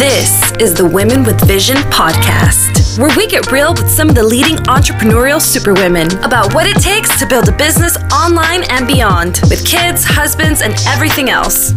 This 0.00 0.50
is 0.52 0.72
the 0.72 0.86
Women 0.86 1.24
with 1.24 1.46
Vision 1.46 1.76
podcast, 1.92 2.98
where 2.98 3.14
we 3.18 3.26
get 3.26 3.52
real 3.52 3.74
with 3.74 3.90
some 3.90 4.08
of 4.08 4.14
the 4.14 4.22
leading 4.22 4.56
entrepreneurial 4.64 5.38
superwomen 5.38 6.06
about 6.24 6.54
what 6.54 6.66
it 6.66 6.80
takes 6.82 7.18
to 7.18 7.26
build 7.26 7.50
a 7.50 7.52
business 7.52 7.98
online 8.10 8.62
and 8.70 8.86
beyond, 8.86 9.40
with 9.50 9.62
kids, 9.66 10.02
husbands, 10.02 10.62
and 10.62 10.72
everything 10.88 11.28
else. 11.28 11.72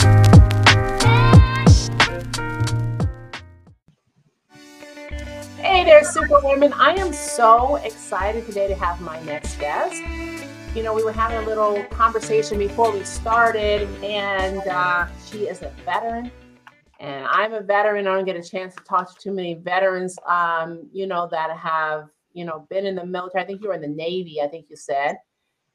Hey 5.58 5.84
there, 5.84 6.06
Superwomen. 6.06 6.72
I 6.72 6.96
am 6.98 7.12
so 7.12 7.76
excited 7.76 8.46
today 8.46 8.70
to 8.70 8.76
have 8.76 9.02
my 9.02 9.22
next 9.24 9.60
guest. 9.60 10.02
You 10.74 10.82
know, 10.82 10.94
we 10.94 11.04
were 11.04 11.12
having 11.12 11.40
a 11.40 11.46
little 11.46 11.84
conversation 11.90 12.58
before 12.58 12.90
we 12.90 13.04
started, 13.04 13.82
and 14.02 14.66
uh, 14.66 15.08
she 15.26 15.50
is 15.50 15.62
a 15.62 15.72
veteran 15.84 16.32
and 17.04 17.26
I'm 17.28 17.54
a 17.54 17.60
veteran. 17.60 18.08
I 18.08 18.16
don't 18.16 18.24
get 18.24 18.38
a 18.38 18.42
chance 18.42 18.74
to 18.76 18.84
talk 18.84 19.14
to 19.14 19.22
too 19.22 19.34
many 19.34 19.56
veterans, 19.56 20.18
um, 20.26 20.88
you 20.94 21.06
know, 21.06 21.28
that 21.32 21.56
have, 21.58 22.08
you 22.32 22.46
know, 22.46 22.66
been 22.70 22.86
in 22.86 22.96
the 22.96 23.06
military. 23.06 23.44
I 23.44 23.46
think 23.46 23.62
you 23.62 23.68
were 23.68 23.74
in 23.76 23.82
the 23.82 23.90
Navy, 23.90 24.40
I 24.42 24.48
think 24.48 24.68
you 24.70 24.78
said. 24.78 25.18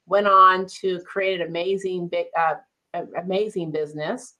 Went 0.07 0.25
on 0.25 0.65
to 0.81 0.99
create 1.01 1.39
an 1.39 1.47
amazing, 1.47 2.07
big, 2.07 2.25
uh, 2.35 2.55
amazing 3.15 3.69
business. 3.69 4.33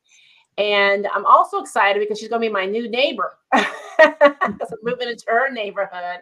And 0.58 1.06
I'm 1.14 1.28
also 1.28 1.60
excited 1.60 2.00
because 2.00 2.18
she's 2.20 2.28
going 2.28 2.42
to 2.42 2.48
be 2.48 2.52
my 2.52 2.66
new 2.66 2.90
neighbor. 2.90 3.38
so 3.56 4.76
moving 4.82 5.10
into 5.10 5.26
her 5.28 5.52
neighborhood. 5.52 6.22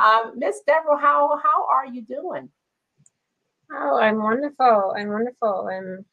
Um, 0.00 0.34
Miss 0.36 0.60
Deborah, 0.68 1.00
how 1.00 1.36
how 1.42 1.66
are 1.68 1.86
you 1.86 2.02
doing? 2.02 2.48
Oh, 3.72 3.98
I'm 3.98 4.22
wonderful. 4.22 4.94
I'm 4.96 5.08
wonderful. 5.08 5.68
I'm 5.68 6.04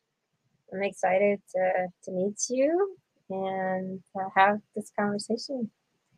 I'm 0.73 0.81
excited 0.81 1.39
to 1.53 1.87
to 2.05 2.11
meet 2.11 2.39
you 2.49 2.97
and 3.29 4.01
have 4.35 4.59
this 4.75 4.91
conversation. 4.97 5.69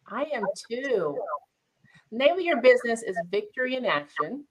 I 0.08 0.24
am 0.34 0.44
too. 0.70 1.18
Name 2.12 2.34
of 2.34 2.42
your 2.42 2.62
business 2.62 3.04
is 3.04 3.16
Victory 3.30 3.76
in 3.76 3.86
Action, 3.86 4.46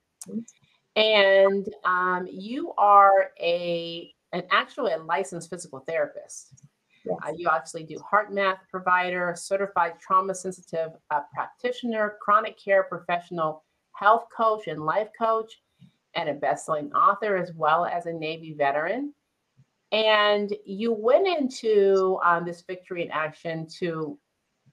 and 0.95 1.69
um, 1.85 2.29
you 2.31 2.73
are 2.79 3.31
a 3.41 4.15
an 4.33 4.45
actually 4.51 4.93
a 4.93 4.99
licensed 4.99 5.51
physical 5.51 5.81
therapist. 5.81 6.63
Yes. 7.05 7.17
Uh, 7.27 7.33
you 7.37 7.49
actually 7.51 7.85
do 7.85 7.99
HeartMath 8.13 8.59
provider, 8.71 9.35
certified 9.37 9.95
trauma 10.01 10.35
sensitive 10.35 10.91
uh, 11.11 11.21
practitioner, 11.33 12.17
chronic 12.21 12.59
care 12.63 12.85
professional, 12.85 13.65
health 13.93 14.27
coach, 14.37 14.67
and 14.69 14.85
life 14.85 15.09
coach, 15.19 15.61
and 16.15 16.29
a 16.29 16.35
best 16.35 16.67
selling 16.67 16.93
author, 16.93 17.37
as 17.37 17.53
well 17.55 17.87
as 17.87 18.07
a 18.07 18.13
Navy 18.13 18.53
veteran 18.53 19.15
and 19.93 20.55
you 20.65 20.93
went 20.93 21.27
into 21.27 22.19
um, 22.25 22.45
this 22.45 22.63
victory 22.63 23.05
in 23.05 23.11
action 23.11 23.67
to 23.79 24.19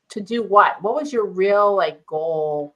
to 0.10 0.22
do 0.22 0.44
what? 0.44 0.82
What 0.82 0.96
was 0.96 1.12
your 1.12 1.26
real 1.26 1.76
like 1.76 2.06
goal? 2.06 2.76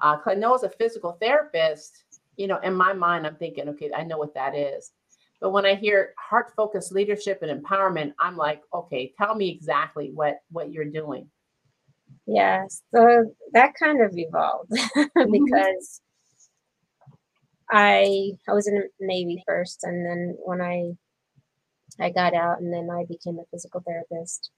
Uh, 0.00 0.16
i 0.26 0.34
know 0.34 0.54
as 0.54 0.62
a 0.62 0.68
physical 0.68 1.18
therapist 1.20 2.04
you 2.36 2.46
know 2.46 2.58
in 2.58 2.72
my 2.72 2.92
mind 2.92 3.26
i'm 3.26 3.34
thinking 3.34 3.68
okay 3.68 3.90
i 3.96 4.02
know 4.04 4.18
what 4.18 4.34
that 4.34 4.54
is. 4.54 4.92
But 5.40 5.50
when 5.50 5.66
i 5.66 5.74
hear 5.74 6.14
heart 6.16 6.52
focused 6.56 6.92
leadership 6.92 7.42
and 7.42 7.62
empowerment 7.62 8.14
i'm 8.20 8.36
like 8.36 8.62
okay 8.72 9.12
tell 9.18 9.34
me 9.34 9.48
exactly 9.50 10.12
what 10.14 10.40
what 10.52 10.72
you're 10.72 10.84
doing. 10.84 11.28
Yes 12.26 12.82
so 12.94 13.34
that 13.52 13.74
kind 13.74 14.02
of 14.02 14.16
evolved 14.16 14.70
mm-hmm. 14.96 15.32
because 15.32 16.00
i 17.70 18.30
i 18.48 18.52
was 18.52 18.68
in 18.68 18.76
the 18.76 18.88
navy 19.00 19.42
first 19.46 19.82
and 19.82 20.06
then 20.06 20.36
when 20.44 20.60
i 20.60 20.92
I 22.00 22.10
got 22.10 22.34
out 22.34 22.60
and 22.60 22.72
then 22.72 22.88
I 22.90 23.04
became 23.04 23.38
a 23.38 23.46
physical 23.50 23.82
therapist. 23.86 24.50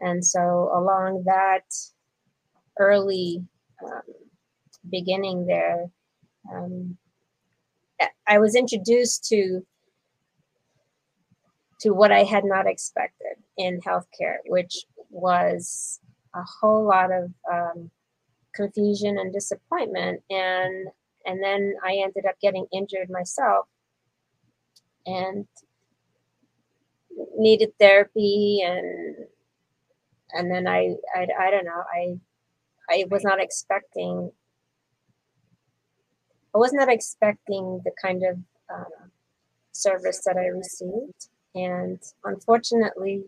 And 0.00 0.24
so, 0.24 0.70
along 0.74 1.24
that 1.26 1.64
early 2.78 3.44
um, 3.84 4.02
beginning 4.88 5.46
there, 5.46 5.90
um, 6.52 6.96
I 8.26 8.38
was 8.38 8.54
introduced 8.54 9.24
to 9.26 9.66
to 11.80 11.90
what 11.90 12.12
I 12.12 12.24
had 12.24 12.44
not 12.44 12.66
expected 12.66 13.36
in 13.56 13.80
healthcare, 13.80 14.36
which 14.46 14.84
was 15.08 15.98
a 16.34 16.42
whole 16.60 16.86
lot 16.86 17.10
of 17.10 17.32
um, 17.50 17.90
confusion 18.54 19.18
and 19.18 19.32
disappointment. 19.32 20.22
And 20.30 20.88
and 21.26 21.42
then 21.42 21.74
I 21.84 21.96
ended 22.02 22.24
up 22.26 22.36
getting 22.40 22.66
injured 22.72 23.10
myself, 23.10 23.66
and 25.06 25.46
needed 27.40 27.72
therapy 27.80 28.60
and 28.64 29.16
and 30.32 30.50
then 30.50 30.68
I, 30.68 30.94
I 31.14 31.26
I 31.38 31.50
don't 31.50 31.64
know 31.64 31.82
I 31.92 32.18
I 32.88 33.04
was 33.10 33.24
not 33.24 33.40
expecting 33.40 34.30
I 36.54 36.58
was 36.58 36.72
not 36.72 36.88
expecting 36.88 37.80
the 37.84 37.92
kind 38.02 38.22
of 38.24 38.38
uh, 38.72 39.06
service 39.72 40.22
that 40.26 40.36
I 40.36 40.46
received. 40.46 41.28
And 41.54 42.00
unfortunately 42.24 43.24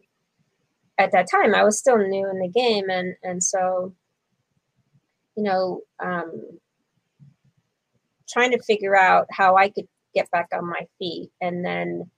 at 0.99 1.13
that 1.13 1.29
time 1.31 1.55
I 1.55 1.65
was 1.65 1.79
still 1.79 1.99
new 1.99 2.29
in 2.31 2.39
the 2.39 2.49
game 2.49 2.91
and 2.91 3.17
and 3.23 3.43
so 3.43 3.95
you 5.37 5.43
know 5.43 5.81
um, 6.01 6.59
trying 8.29 8.53
to 8.53 8.63
figure 8.63 8.97
out 8.97 9.27
how 9.31 9.57
I 9.57 9.71
could 9.71 9.89
get 10.15 10.31
back 10.31 10.49
on 10.53 10.69
my 10.69 10.87
feet 10.99 11.31
and 11.41 11.65
then 11.65 12.11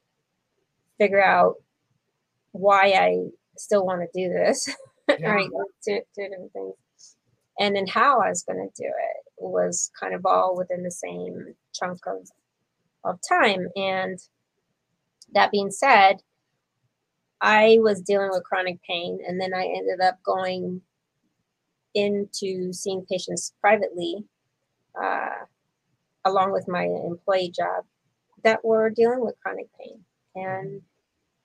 figure 0.99 1.23
out 1.23 1.55
why 2.55 2.93
I 2.93 3.27
still 3.59 3.85
want 3.85 4.01
to 4.01 4.09
do 4.15 4.33
this, 4.33 4.69
yeah. 5.09 5.29
right? 5.29 5.49
Two, 5.87 6.01
two 6.15 6.29
different 6.29 6.53
things. 6.53 6.75
And 7.59 7.77
then 7.77 7.87
how 7.87 8.21
I 8.21 8.29
was 8.29 8.43
going 8.43 8.59
to 8.59 8.83
do 8.83 8.89
it 8.89 9.33
was 9.37 9.91
kind 10.01 10.15
of 10.15 10.25
all 10.25 10.57
within 10.57 10.83
the 10.83 10.91
same 10.91 11.55
chunk 11.73 11.99
of, 12.07 12.29
of 13.05 13.19
time. 13.29 13.67
And 13.77 14.19
that 15.33 15.51
being 15.51 15.71
said, 15.71 16.23
I 17.41 17.79
was 17.81 18.01
dealing 18.01 18.31
with 18.31 18.45
chronic 18.45 18.81
pain, 18.89 19.19
and 19.27 19.41
then 19.41 19.53
I 19.53 19.65
ended 19.67 20.01
up 20.01 20.19
going 20.25 20.81
into 21.95 22.73
seeing 22.73 23.05
patients 23.11 23.53
privately, 23.61 24.25
uh, 25.01 25.45
along 26.25 26.53
with 26.53 26.67
my 26.69 26.85
employee 26.85 27.53
job, 27.55 27.85
that 28.45 28.65
were 28.65 28.91
dealing 28.91 29.21
with 29.21 29.39
chronic 29.43 29.67
pain. 29.79 30.05
And 30.35 30.83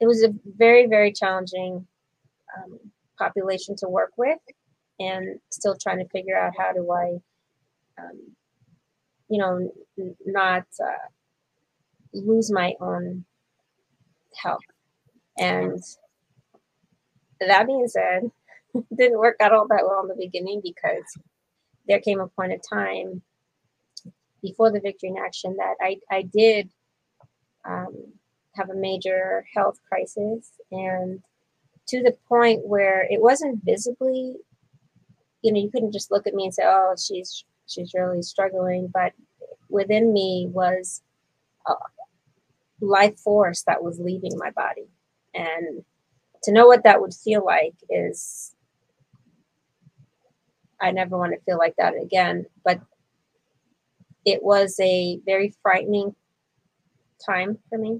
it 0.01 0.07
was 0.07 0.23
a 0.23 0.33
very 0.57 0.87
very 0.87 1.11
challenging 1.11 1.85
um, 2.57 2.79
population 3.17 3.75
to 3.77 3.87
work 3.87 4.11
with 4.17 4.39
and 4.99 5.39
still 5.51 5.75
trying 5.81 5.99
to 5.99 6.09
figure 6.09 6.37
out 6.37 6.53
how 6.57 6.73
do 6.73 6.91
i 6.91 7.17
um, 7.99 8.19
you 9.29 9.39
know 9.39 9.71
n- 9.99 10.15
not 10.25 10.65
uh, 10.83 11.07
lose 12.13 12.51
my 12.51 12.73
own 12.81 13.25
health. 14.35 14.61
And 15.37 15.81
that 17.39 17.67
being 17.67 17.87
said 17.87 18.31
didn't 18.97 19.19
work 19.19 19.37
out 19.41 19.53
all 19.53 19.67
that 19.67 19.85
well 19.85 20.01
in 20.03 20.07
the 20.09 20.15
beginning 20.15 20.61
because 20.63 21.03
there 21.87 21.99
came 22.01 22.19
a 22.19 22.27
point 22.27 22.53
of 22.53 22.61
time 22.67 23.21
before 24.41 24.71
the 24.71 24.79
victory 24.79 25.09
in 25.09 25.17
action 25.17 25.55
that 25.57 25.75
i, 25.81 25.97
I 26.11 26.23
did 26.23 26.69
um, 27.65 28.13
have 28.59 28.69
a 28.69 28.75
major 28.75 29.45
health 29.53 29.79
crisis 29.87 30.51
and 30.71 31.21
to 31.87 32.03
the 32.03 32.15
point 32.27 32.67
where 32.67 33.07
it 33.09 33.21
wasn't 33.21 33.63
visibly 33.63 34.35
you 35.41 35.53
know 35.53 35.59
you 35.59 35.71
couldn't 35.71 35.93
just 35.93 36.11
look 36.11 36.27
at 36.27 36.33
me 36.33 36.45
and 36.45 36.53
say 36.53 36.63
oh 36.65 36.93
she's 36.97 37.45
she's 37.67 37.93
really 37.93 38.21
struggling 38.21 38.89
but 38.93 39.13
within 39.69 40.11
me 40.11 40.47
was 40.51 41.01
a 41.67 41.73
life 42.81 43.17
force 43.19 43.63
that 43.63 43.83
was 43.83 43.99
leaving 43.99 44.31
my 44.37 44.51
body. 44.51 44.87
And 45.33 45.83
to 46.43 46.51
know 46.51 46.67
what 46.67 46.83
that 46.83 47.01
would 47.01 47.13
feel 47.13 47.43
like 47.45 47.75
is 47.89 48.55
i 50.81 50.89
never 50.89 51.17
want 51.17 51.33
to 51.33 51.41
feel 51.41 51.57
like 51.57 51.75
that 51.77 51.93
again 52.01 52.45
but 52.63 52.79
it 54.25 54.41
was 54.41 54.79
a 54.79 55.19
very 55.25 55.53
frightening 55.61 56.15
time 57.25 57.57
for 57.67 57.77
me 57.77 57.99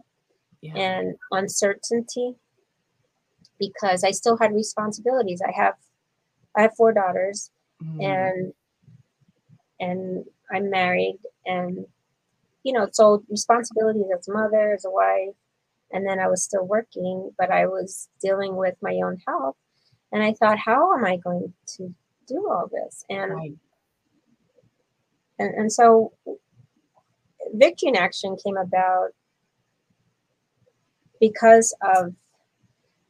yeah. 0.61 0.75
and 0.75 1.15
uncertainty 1.31 2.35
because 3.59 4.03
I 4.03 4.11
still 4.11 4.38
had 4.38 4.53
responsibilities. 4.53 5.41
I 5.45 5.51
have 5.51 5.75
I 6.57 6.63
have 6.63 6.75
four 6.75 6.94
daughters 6.94 7.51
mm. 7.83 8.03
and 8.03 8.53
and 9.79 10.25
I'm 10.51 10.69
married 10.69 11.19
and 11.45 11.85
you 12.63 12.73
know, 12.73 12.88
so 12.91 13.23
responsibilities 13.29 14.06
as 14.17 14.27
a 14.27 14.33
mother, 14.33 14.73
as 14.73 14.85
a 14.85 14.89
wife, 14.89 15.35
and 15.91 16.06
then 16.06 16.19
I 16.19 16.27
was 16.27 16.44
still 16.44 16.65
working, 16.65 17.31
but 17.38 17.51
I 17.51 17.65
was 17.65 18.09
dealing 18.21 18.56
with 18.56 18.75
my 18.81 19.00
own 19.03 19.17
health. 19.27 19.56
And 20.11 20.23
I 20.23 20.33
thought, 20.33 20.57
how 20.57 20.94
am 20.94 21.06
I 21.06 21.17
going 21.17 21.53
to 21.77 21.94
do 22.27 22.47
all 22.50 22.69
this? 22.71 23.06
And 23.09 23.31
right. 23.31 23.53
and, 25.38 25.53
and 25.56 25.71
so 25.71 26.13
Victory 27.53 27.89
in 27.89 27.95
Action 27.95 28.38
came 28.44 28.57
about 28.57 29.09
because 31.19 31.75
of 31.81 32.13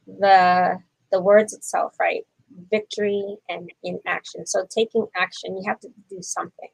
the 0.06 0.78
the 1.12 1.20
words 1.20 1.52
itself, 1.52 1.94
right? 1.98 2.24
victory 2.70 3.36
and 3.48 3.70
inaction. 3.82 4.46
So 4.46 4.66
taking 4.68 5.06
action, 5.16 5.56
you 5.56 5.64
have 5.66 5.80
to 5.80 5.88
do 6.08 6.22
something. 6.22 6.68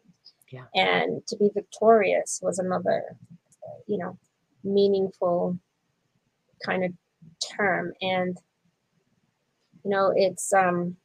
Yeah. 0.51 0.65
And 0.75 1.27
to 1.27 1.37
be 1.37 1.51
victorious 1.53 2.41
was 2.43 2.59
another, 2.59 3.17
you 3.87 3.99
know, 3.99 4.19
meaningful 4.65 5.59
kind 6.65 6.85
of 6.85 6.93
term. 7.57 7.93
And 8.01 8.37
you 9.85 9.91
know, 9.91 10.13
it's 10.15 10.53
um 10.53 10.97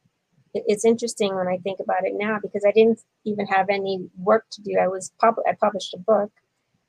it's 0.54 0.84
interesting 0.84 1.34
when 1.34 1.48
I 1.48 1.56
think 1.58 1.80
about 1.80 2.04
it 2.04 2.12
now 2.14 2.38
because 2.40 2.64
I 2.66 2.72
didn't 2.72 3.00
even 3.24 3.46
have 3.46 3.68
any 3.70 4.08
work 4.18 4.44
to 4.52 4.62
do. 4.62 4.76
I 4.80 4.88
was 4.88 5.12
pub- 5.20 5.40
I 5.48 5.52
published 5.58 5.94
a 5.94 5.98
book 5.98 6.30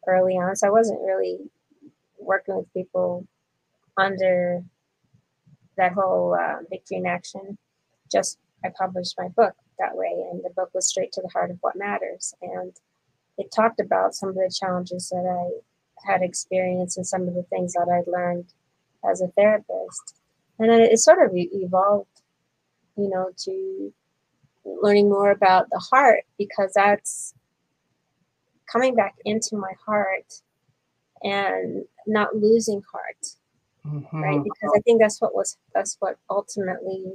early 0.07 0.33
on, 0.33 0.55
so 0.55 0.67
I 0.67 0.71
wasn't 0.71 1.01
really 1.01 1.37
working 2.19 2.55
with 2.57 2.73
people 2.73 3.25
under 3.97 4.63
that 5.77 5.93
whole 5.93 6.35
uh, 6.35 6.63
victory 6.69 6.97
in 6.97 7.05
action. 7.05 7.57
Just 8.11 8.37
I 8.63 8.69
published 8.77 9.15
my 9.17 9.27
book 9.29 9.53
that 9.79 9.95
way, 9.95 10.11
and 10.31 10.43
the 10.43 10.53
book 10.55 10.69
was 10.73 10.87
straight 10.87 11.11
to 11.13 11.21
the 11.21 11.29
heart 11.29 11.51
of 11.51 11.57
what 11.61 11.75
matters, 11.75 12.33
and 12.41 12.73
it 13.37 13.51
talked 13.55 13.79
about 13.79 14.15
some 14.15 14.29
of 14.29 14.35
the 14.35 14.53
challenges 14.53 15.09
that 15.09 15.25
I 15.25 16.11
had 16.11 16.21
experienced 16.21 16.97
and 16.97 17.07
some 17.07 17.27
of 17.27 17.33
the 17.33 17.43
things 17.43 17.73
that 17.73 17.89
I'd 17.89 18.11
learned 18.11 18.53
as 19.09 19.21
a 19.21 19.27
therapist, 19.27 20.15
and 20.59 20.69
then 20.69 20.81
it 20.81 20.99
sort 20.99 21.25
of 21.25 21.31
evolved 21.33 22.07
you 22.97 23.09
know, 23.09 23.29
to 23.37 23.93
learning 24.65 25.09
more 25.09 25.31
about 25.31 25.69
the 25.69 25.79
heart 25.79 26.23
because 26.37 26.71
that's 26.73 27.33
coming 28.71 28.95
back 28.95 29.15
into 29.25 29.57
my 29.57 29.73
heart 29.85 30.41
and 31.21 31.83
not 32.07 32.35
losing 32.35 32.81
heart 32.91 33.27
mm-hmm. 33.85 34.21
right 34.21 34.41
because 34.43 34.71
i 34.75 34.79
think 34.81 35.01
that's 35.01 35.19
what 35.19 35.33
was 35.33 35.57
that's 35.73 35.97
what 35.99 36.17
ultimately 36.29 37.05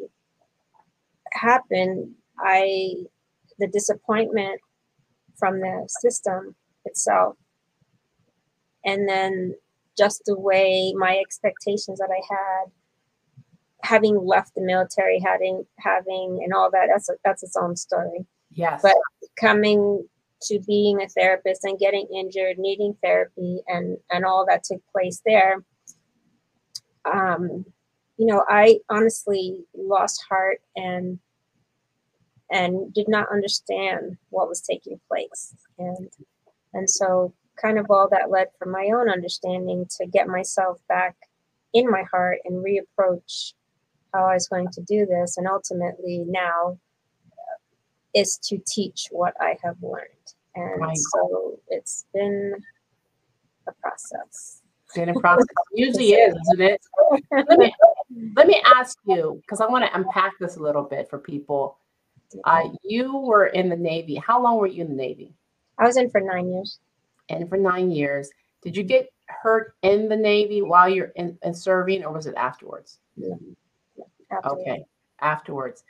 happened 1.33 2.13
i 2.41 2.95
the 3.59 3.69
disappointment 3.69 4.61
from 5.39 5.61
the 5.61 5.89
system 6.01 6.55
itself 6.85 7.37
and 8.85 9.09
then 9.09 9.55
just 9.97 10.23
the 10.27 10.39
way 10.39 10.93
my 10.97 11.17
expectations 11.19 11.99
that 11.99 12.11
i 12.11 12.35
had 12.35 12.71
having 13.83 14.17
left 14.25 14.55
the 14.55 14.61
military, 14.61 15.21
having 15.25 15.65
having 15.79 16.41
and 16.43 16.53
all 16.53 16.71
that, 16.71 16.89
that's 16.91 17.09
a, 17.09 17.15
that's 17.25 17.43
its 17.43 17.57
own 17.57 17.77
story. 17.77 18.27
Yes. 18.53 18.81
But 18.83 18.97
coming 19.39 20.07
to 20.43 20.61
being 20.67 21.03
a 21.03 21.09
therapist 21.09 21.65
and 21.65 21.79
getting 21.79 22.07
injured, 22.15 22.59
needing 22.59 22.97
therapy, 23.03 23.61
and 23.67 23.99
and 24.11 24.25
all 24.25 24.45
that 24.49 24.65
took 24.65 24.83
place 24.93 25.23
there. 25.25 25.65
Um, 27.15 27.65
you 28.17 28.27
know, 28.27 28.45
I 28.49 28.79
honestly 28.89 29.65
lost 29.77 30.25
heart 30.29 30.61
and 30.77 31.19
and 32.51 32.93
did 32.95 33.09
not 33.09 33.31
understand 33.31 34.17
what 34.31 34.49
was 34.49 34.61
taking 34.61 35.01
place, 35.09 35.55
and 35.79 36.09
and 36.73 36.89
so 36.89 37.33
kind 37.61 37.79
of 37.79 37.87
all 37.91 38.09
that 38.09 38.31
led 38.31 38.49
from 38.59 38.71
my 38.71 38.91
own 38.95 39.11
understanding 39.11 39.87
to 39.99 40.07
get 40.07 40.29
myself 40.29 40.81
back 40.89 41.17
in 41.75 41.91
my 41.91 42.05
heart 42.05 42.39
and 42.45 42.65
reapproach 42.65 43.53
how 44.15 44.25
I 44.25 44.35
was 44.35 44.49
going 44.49 44.69
to 44.73 44.81
do 44.83 45.07
this. 45.07 45.37
And 45.37 45.47
ultimately, 45.47 46.25
now 46.27 46.79
is 48.15 48.39
to 48.45 48.59
teach 48.67 49.09
what 49.11 49.35
I 49.41 49.57
have 49.63 49.77
learned. 49.83 50.09
And 50.55 50.81
right. 50.81 50.97
so 50.97 51.61
it's 51.69 52.07
been 52.13 52.55
a 53.69 53.73
process. 53.81 54.63
It's 54.99 55.17
a 55.17 55.21
process. 55.21 55.47
usually 55.73 56.13
is, 56.13 56.35
isn't 56.53 56.61
it? 56.61 56.81
let 57.49 57.59
me 57.59 57.75
let 58.35 58.47
me 58.47 58.63
ask 58.77 58.99
you 59.07 59.41
because 59.43 59.61
I 59.61 59.67
want 59.67 59.85
to 59.85 59.97
unpack 59.97 60.33
this 60.41 60.57
a 60.57 60.63
little 60.63 60.83
bit 60.83 61.09
for 61.11 61.19
people. 61.19 61.79
Uh, 62.45 62.69
you 62.85 63.17
were 63.17 63.47
in 63.47 63.69
the 63.69 63.77
Navy. 63.77 64.17
How 64.17 64.43
long 64.43 64.59
were 64.59 64.67
you 64.67 64.83
in 64.83 64.91
the 64.91 64.97
Navy? 64.97 65.35
I 65.79 65.85
was 65.85 65.97
in 65.97 66.11
for 66.11 66.21
nine 66.21 66.51
years. 66.51 66.79
And 67.31 67.49
for 67.49 67.59
nine 67.59 67.91
years, 67.91 68.31
did 68.63 68.77
you 68.77 68.83
get 68.83 69.11
hurt 69.27 69.75
in 69.83 70.09
the 70.09 70.17
Navy 70.17 70.63
while 70.63 70.89
you're 70.89 71.13
in, 71.17 71.39
in 71.43 71.55
serving, 71.55 72.03
or 72.05 72.13
was 72.13 72.27
it 72.27 72.35
afterwards? 72.37 72.99
Yeah 73.17 73.35
afterwards. 74.31 74.63
Okay, 74.63 74.85
afterwards. 75.21 75.85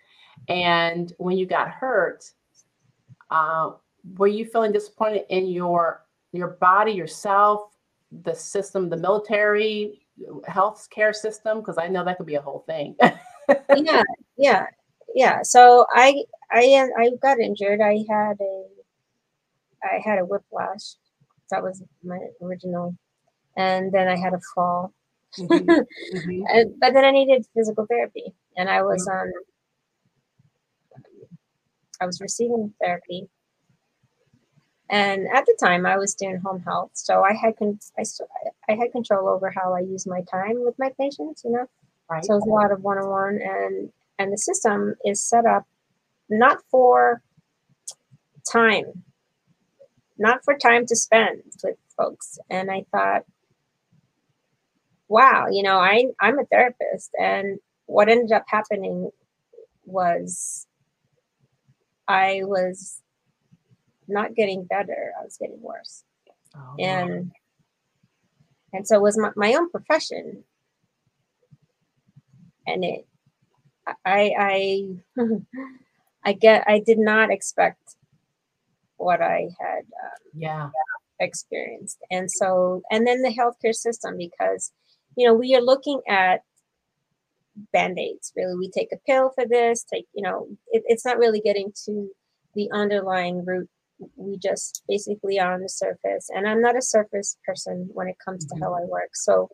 And 0.49 1.13
when 1.19 1.37
you 1.37 1.47
got 1.47 1.69
hurt, 1.71 2.25
uh, 3.31 3.73
were 4.17 4.27
you 4.27 4.45
feeling 4.45 4.73
disappointed 4.73 5.25
in 5.29 5.49
your 5.49 6.05
your 6.33 6.49
body, 6.61 6.93
yourself, 6.93 7.71
the 8.11 8.35
system, 8.35 8.89
the 8.89 8.97
military, 8.97 10.07
health 10.47 10.89
care 10.91 11.13
system? 11.13 11.59
Because 11.59 11.79
I 11.79 11.89
know 11.89 12.05
that 12.05 12.17
could 12.17 12.27
be 12.27 12.37
a 12.37 12.43
whole 12.43 12.65
thing. 12.67 12.97
yeah, 13.77 14.03
yeah, 14.37 14.67
yeah. 15.15 15.43
So 15.43 15.87
I 15.93 16.25
I 16.51 16.89
I 16.99 17.11
got 17.23 17.39
injured. 17.39 17.81
I 17.81 18.05
had 18.09 18.37
a 18.41 18.65
I 19.83 20.01
had 20.05 20.19
a 20.19 20.25
whiplash. 20.25 20.97
That 21.51 21.63
was 21.63 21.83
my 22.05 22.19
original, 22.43 22.97
and 23.57 23.91
then 23.93 24.09
I 24.09 24.17
had 24.17 24.35
a 24.35 24.41
fall 24.55 24.93
Mm-hmm. 25.37 25.71
mm-hmm. 26.17 26.43
and, 26.49 26.81
but 26.81 26.95
then 26.95 27.05
I 27.05 27.11
needed 27.11 27.47
physical 27.55 27.87
therapy, 27.87 28.33
and 28.57 28.69
I 28.69 28.83
was 28.83 29.07
um, 29.09 29.31
I 32.01 32.07
was 32.07 32.21
receiving 32.21 32.73
therapy, 32.81 33.29
and 34.91 35.27
at 35.35 35.45
the 35.47 35.57
time 35.61 35.87
I 35.87 35.97
was 35.97 36.15
doing 36.15 36.39
home 36.39 36.63
health, 36.63 36.93
so 36.95 37.23
I 37.23 37.35
had 37.35 37.57
con- 37.59 37.79
I, 37.99 38.05
I 38.69 38.77
had 38.77 38.93
control 38.93 39.29
over 39.29 39.51
how 39.51 39.75
I 39.75 39.81
use 39.81 40.07
my 40.07 40.23
time 40.23 40.65
with 40.65 40.79
my 40.79 40.91
patients. 40.99 41.43
You 41.45 41.53
know, 41.53 41.67
right. 42.11 42.25
so 42.25 42.35
it 42.35 42.37
was 42.37 42.47
a 42.47 42.51
lot 42.51 42.73
of 42.73 42.83
one 42.83 42.99
on 42.99 43.09
one, 43.09 43.41
and 43.43 43.91
and 44.19 44.33
the 44.33 44.39
system 44.39 44.95
is 45.05 45.23
set 45.23 45.47
up 45.47 45.67
not 46.29 46.59
for 46.71 47.23
time, 48.51 49.05
not 50.19 50.45
for 50.45 50.57
time 50.57 50.87
to 50.87 50.97
spend 50.97 51.43
with 51.63 51.77
folks, 51.97 52.39
and 52.51 52.71
I 52.71 52.85
thought 52.91 53.25
wow, 55.09 55.47
you 55.51 55.63
know, 55.63 55.79
I 55.79 56.07
I'm 56.21 56.39
a 56.39 56.45
therapist, 56.45 57.11
and 57.19 57.59
what 57.87 58.09
ended 58.09 58.33
up 58.33 58.45
happening 58.49 59.11
was 59.85 60.67
I 62.07 62.43
was 62.45 63.03
not 64.09 64.35
getting 64.35 64.65
better; 64.65 65.13
I 65.19 65.25
was 65.25 65.37
getting 65.37 65.61
worse, 65.61 66.05
oh, 66.57 66.75
and 66.79 67.33
and 68.73 68.87
so 68.87 68.97
it 68.97 69.03
was 69.03 69.19
my, 69.19 69.31
my 69.37 69.55
own 69.55 69.71
profession, 69.71 70.45
and 72.67 72.85
it 72.85 73.07
I 74.05 74.33
I 74.39 74.89
I 76.25 76.33
get 76.33 76.65
I 76.67 76.81
did 76.81 76.99
not 76.99 77.31
expect 77.31 77.97
what 78.97 79.23
I 79.23 79.49
had 79.61 79.79
um, 79.79 80.19
yeah. 80.35 80.71
experienced, 81.21 81.99
and 82.11 82.31
so 82.31 82.83
and 82.91 83.07
then 83.07 83.23
the 83.23 83.35
healthcare 83.35 83.75
system 83.75 84.17
because 84.17 84.73
you 85.17 85.27
know, 85.27 85.35
we 85.35 85.57
are 85.57 85.61
looking 85.61 86.01
at 86.09 86.43
band-aids 87.73 88.33
really. 88.37 88.55
We 88.57 88.71
take 88.71 88.93
a 88.93 88.99
pill 89.07 89.31
for 89.35 89.45
this 89.47 89.85
take 89.85 90.07
you 90.15 90.23
know 90.23 90.47
it, 90.69 90.85
it's 90.87 91.05
not 91.05 91.19
really 91.19 91.41
getting 91.41 91.73
to 91.87 92.09
the 92.55 92.71
underlying 92.73 93.45
root 93.45 93.69
we 94.17 94.37
just 94.39 94.83
basically 94.89 95.39
are 95.39 95.55
on 95.55 95.61
the 95.61 95.69
surface 95.69 96.29
and 96.35 96.49
i'm 96.49 96.61
not 96.61 96.77
a 96.77 96.83
surface 96.83 97.37
person 97.45 97.89
when 97.93 98.09
it 98.09 98.17
comes 98.25 98.47
to 98.47 98.55
how 98.61 98.71
mm-hmm. 98.71 98.85
i 98.85 98.89
work 98.89 99.11
so 99.15 99.49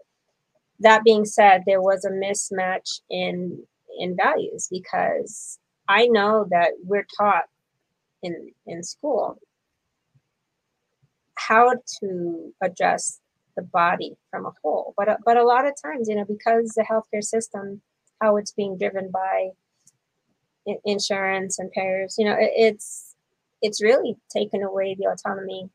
that 0.80 1.04
being 1.04 1.24
said 1.24 1.62
there 1.66 1.82
was 1.82 2.04
a 2.04 2.10
mismatch 2.10 3.00
in 3.10 3.62
in 3.98 4.16
values 4.16 4.68
because 4.70 5.58
i 5.88 6.06
know 6.06 6.46
that 6.50 6.72
we're 6.82 7.06
taught 7.18 7.44
in 8.22 8.50
in 8.66 8.82
school 8.82 9.38
how 11.36 11.74
to 12.00 12.52
address 12.62 13.20
the 13.56 13.62
body 13.62 14.16
from 14.30 14.46
a 14.46 14.52
whole. 14.62 14.94
But 14.96 15.18
but 15.24 15.36
a 15.36 15.44
lot 15.44 15.66
of 15.66 15.74
times, 15.80 16.08
you 16.08 16.16
know, 16.16 16.24
because 16.24 16.72
the 16.74 16.84
healthcare 16.84 17.22
system, 17.22 17.82
how 18.20 18.36
it's 18.36 18.52
being 18.52 18.78
driven 18.78 19.10
by 19.10 19.50
insurance 20.84 21.58
and 21.58 21.70
payers, 21.72 22.16
you 22.18 22.24
know, 22.24 22.36
it, 22.38 22.52
it's 22.56 23.03
it's 23.64 23.82
really 23.82 24.14
taken 24.28 24.62
away 24.62 24.94
the 24.94 25.06
autonomy 25.06 25.70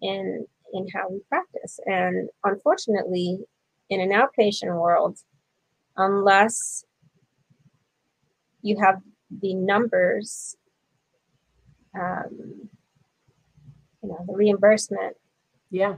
in 0.00 0.46
in 0.72 0.86
how 0.94 1.10
we 1.10 1.20
practice. 1.28 1.78
And 1.84 2.30
unfortunately, 2.42 3.38
in 3.90 4.00
an 4.00 4.10
outpatient 4.10 4.74
world, 4.74 5.18
unless 5.96 6.84
you 8.62 8.78
have 8.80 9.02
the 9.42 9.54
numbers, 9.54 10.56
um, 11.94 12.68
you 14.02 14.08
know, 14.08 14.24
the 14.26 14.32
reimbursement. 14.32 15.14
Yeah. 15.70 15.96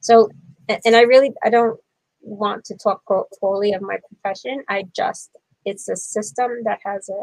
So, 0.00 0.28
and 0.68 0.96
I 0.96 1.02
really, 1.02 1.30
I 1.44 1.50
don't 1.50 1.78
want 2.22 2.64
to 2.64 2.76
talk 2.76 3.02
poorly 3.38 3.72
of 3.72 3.82
my 3.82 3.98
profession. 4.08 4.64
I 4.68 4.84
just, 4.94 5.30
it's 5.64 5.88
a 5.88 5.94
system 5.94 6.64
that 6.64 6.80
has 6.84 7.08
a, 7.08 7.22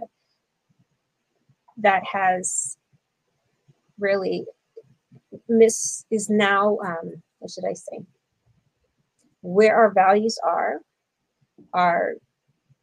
that 1.79 2.03
has 2.05 2.77
really 3.99 4.45
miss 5.47 6.05
is 6.11 6.29
now 6.29 6.77
um 6.79 7.21
what 7.39 7.51
should 7.51 7.65
i 7.65 7.73
say? 7.73 7.99
Where 9.41 9.75
our 9.75 9.91
values 9.93 10.37
are 10.43 10.79
are 11.73 12.15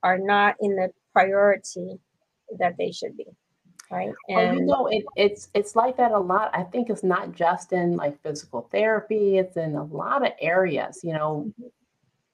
are 0.02 0.18
not 0.18 0.56
in 0.60 0.76
the 0.76 0.90
priority 1.12 1.98
that 2.58 2.76
they 2.78 2.92
should 2.92 3.16
be 3.16 3.26
right? 3.90 4.12
And 4.28 4.36
well, 4.36 4.54
you 4.54 4.66
know 4.66 4.86
it, 4.86 5.04
it's 5.16 5.48
it's 5.54 5.76
like 5.76 5.96
that 5.96 6.12
a 6.12 6.18
lot. 6.18 6.50
I 6.54 6.64
think 6.64 6.90
it's 6.90 7.04
not 7.04 7.32
just 7.32 7.72
in 7.72 7.96
like 7.96 8.20
physical 8.22 8.68
therapy. 8.72 9.38
It's 9.38 9.56
in 9.56 9.76
a 9.76 9.84
lot 9.84 10.26
of 10.26 10.32
areas 10.40 11.00
you 11.02 11.12
know? 11.12 11.46
Mm-hmm. 11.46 11.68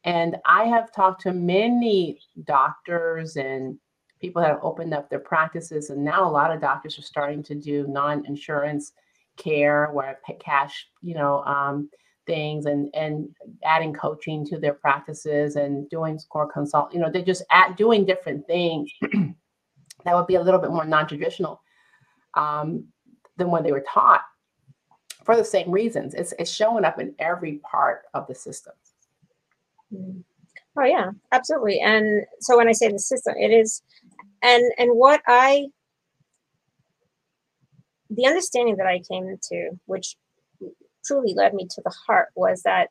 and 0.04 0.37
i 0.47 0.64
have 0.64 0.92
talked 0.92 1.23
to 1.23 1.33
many 1.33 2.19
doctors 2.45 3.37
and 3.37 3.78
people 4.23 4.41
have 4.41 4.59
opened 4.62 4.95
up 4.95 5.11
their 5.11 5.19
practices 5.19 5.91
and 5.91 6.02
now 6.02 6.26
a 6.26 6.31
lot 6.31 6.50
of 6.50 6.61
doctors 6.61 6.99
are 6.99 7.02
starting 7.02 7.43
to 7.43 7.55
do 7.55 7.87
non-insurance 7.88 8.93
care 9.37 9.88
where 9.93 10.19
cash 10.41 10.87
you 11.02 11.14
know 11.14 11.43
um, 11.45 11.91
things 12.26 12.67
and 12.67 12.88
and 12.95 13.29
adding 13.64 13.93
coaching 13.93 14.47
to 14.47 14.59
their 14.59 14.75
practices 14.75 15.57
and 15.57 15.91
doing 15.91 16.19
score 16.19 16.50
consult 16.50 16.95
you 16.95 17.00
know 17.00 17.11
they're 17.11 17.23
just 17.23 17.43
at 17.50 17.76
doing 17.76 18.07
different 18.07 18.47
things 18.47 18.91
that 20.05 20.14
would 20.14 20.26
be 20.26 20.37
a 20.37 20.43
little 20.43 20.61
bit 20.61 20.71
more 20.71 20.85
non-traditional 20.85 21.61
um, 22.35 22.85
than 23.37 23.50
what 23.50 23.62
they 23.64 23.73
were 23.73 23.85
taught 23.93 24.23
for 25.25 25.37
the 25.37 25.45
same 25.45 25.71
reasons. 25.71 26.14
It's, 26.14 26.35
it's 26.38 26.50
showing 26.50 26.85
up 26.85 26.99
in 26.99 27.14
every 27.19 27.61
part 27.71 28.02
of 28.14 28.26
the 28.26 28.35
system. 28.35 28.75
Mm-hmm. 29.95 30.21
oh 30.79 30.85
yeah 30.85 31.11
absolutely. 31.33 31.81
And 31.81 32.25
so 32.41 32.57
when 32.57 32.67
i 32.67 32.73
say 32.73 32.88
the 32.88 32.99
system 32.99 33.35
it 33.37 33.50
is 33.50 33.83
and 34.43 34.73
and 34.79 34.91
what 34.93 35.23
i 35.27 35.67
the 38.11 38.27
understanding 38.27 38.77
that 38.77 38.87
i 38.87 39.01
came 39.11 39.37
to 39.43 39.71
which 39.87 40.17
truly 41.05 41.35
led 41.35 41.55
me 41.55 41.67
to 41.69 41.83
the 41.85 41.95
heart 42.07 42.29
was 42.35 42.63
that 42.63 42.89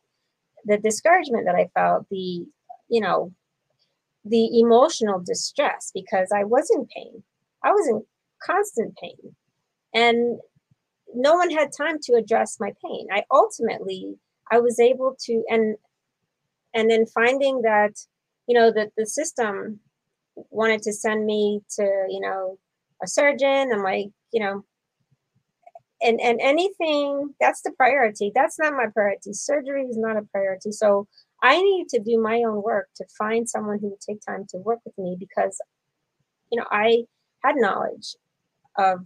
the 0.65 0.77
discouragement 0.77 1.45
that 1.45 1.55
I 1.55 1.69
felt, 1.73 2.07
the, 2.09 2.45
you 2.89 3.01
know, 3.01 3.33
the 4.23 4.59
emotional 4.59 5.19
distress 5.19 5.91
because 5.93 6.29
I 6.35 6.43
was 6.43 6.69
in 6.73 6.85
pain. 6.95 7.23
I 7.63 7.71
was 7.71 7.87
in 7.87 8.03
constant 8.43 8.95
pain. 9.01 9.35
And 9.93 10.39
no 11.13 11.35
one 11.35 11.49
had 11.49 11.69
time 11.75 11.97
to 12.03 12.13
address 12.13 12.57
my 12.59 12.73
pain. 12.83 13.07
I 13.11 13.23
ultimately 13.31 14.15
I 14.51 14.59
was 14.59 14.79
able 14.79 15.15
to 15.25 15.43
and 15.49 15.75
and 16.73 16.89
then 16.89 17.05
finding 17.05 17.63
that, 17.63 17.93
you 18.47 18.57
know, 18.57 18.71
that 18.71 18.91
the 18.95 19.05
system 19.05 19.79
wanted 20.35 20.81
to 20.83 20.93
send 20.93 21.25
me 21.25 21.61
to, 21.77 21.83
you 22.09 22.19
know, 22.21 22.57
a 23.03 23.07
surgeon. 23.07 23.71
I'm 23.73 23.83
like, 23.83 24.07
you 24.31 24.41
know, 24.41 24.63
and 26.01 26.19
and 26.21 26.39
anything 26.41 27.33
that's 27.39 27.61
the 27.61 27.71
priority. 27.71 28.31
That's 28.33 28.57
not 28.59 28.73
my 28.73 28.87
priority. 28.93 29.33
Surgery 29.33 29.83
is 29.83 29.97
not 29.97 30.17
a 30.17 30.23
priority. 30.31 30.71
So 30.71 31.07
i 31.43 31.59
need 31.59 31.87
to 31.89 31.99
do 31.99 32.21
my 32.21 32.43
own 32.47 32.61
work 32.61 32.87
to 32.95 33.05
find 33.17 33.49
someone 33.49 33.79
who 33.79 33.89
would 33.89 34.01
take 34.01 34.21
time 34.21 34.45
to 34.49 34.57
work 34.59 34.79
with 34.85 34.95
me 34.97 35.15
because 35.19 35.59
you 36.51 36.59
know 36.59 36.67
i 36.71 37.03
had 37.43 37.55
knowledge 37.55 38.15
of 38.77 38.99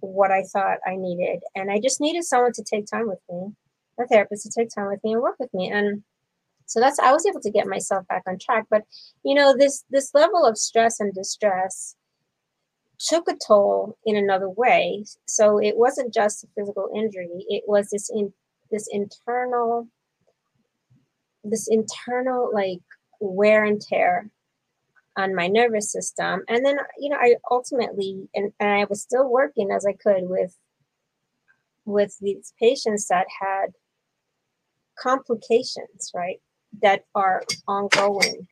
what 0.00 0.30
i 0.30 0.42
thought 0.52 0.78
i 0.86 0.96
needed. 0.96 1.40
And 1.54 1.70
i 1.70 1.80
just 1.80 2.00
needed 2.00 2.24
someone 2.24 2.52
to 2.54 2.64
take 2.64 2.86
time 2.86 3.08
with 3.08 3.20
me 3.30 3.54
a 4.00 4.06
therapist 4.06 4.44
to 4.44 4.50
take 4.50 4.70
time 4.74 4.88
with 4.88 5.02
me 5.04 5.12
and 5.12 5.22
work 5.22 5.36
with 5.38 5.52
me. 5.54 5.70
And 5.70 6.02
so 6.66 6.80
that's 6.80 6.98
i 6.98 7.12
was 7.12 7.26
able 7.26 7.40
to 7.40 7.50
get 7.50 7.66
myself 7.66 8.06
back 8.08 8.22
on 8.26 8.38
track 8.38 8.64
but 8.70 8.82
you 9.24 9.34
know 9.34 9.54
this 9.56 9.84
this 9.90 10.14
level 10.14 10.44
of 10.44 10.56
stress 10.56 11.00
and 11.00 11.12
distress 11.14 11.96
took 12.98 13.28
a 13.28 13.36
toll 13.46 13.96
in 14.04 14.16
another 14.16 14.48
way. 14.48 15.04
So 15.26 15.58
it 15.58 15.76
wasn't 15.76 16.14
just 16.14 16.44
a 16.44 16.48
physical 16.56 16.88
injury; 16.94 17.28
it 17.48 17.64
was 17.66 17.90
this 17.90 18.10
in 18.10 18.32
this 18.70 18.88
internal, 18.90 19.88
this 21.42 21.68
internal 21.68 22.50
like 22.52 22.80
wear 23.20 23.64
and 23.64 23.80
tear 23.80 24.30
on 25.16 25.34
my 25.34 25.46
nervous 25.46 25.92
system. 25.92 26.42
And 26.48 26.64
then 26.64 26.78
you 26.98 27.10
know, 27.10 27.18
I 27.18 27.36
ultimately 27.50 28.28
and, 28.34 28.52
and 28.60 28.70
I 28.70 28.84
was 28.84 29.02
still 29.02 29.28
working 29.28 29.70
as 29.70 29.86
I 29.86 29.92
could 29.92 30.28
with 30.28 30.56
with 31.84 32.16
these 32.20 32.54
patients 32.58 33.08
that 33.08 33.26
had 33.40 33.74
complications, 34.98 36.10
right? 36.14 36.40
That 36.82 37.04
are 37.14 37.42
ongoing, 37.68 38.46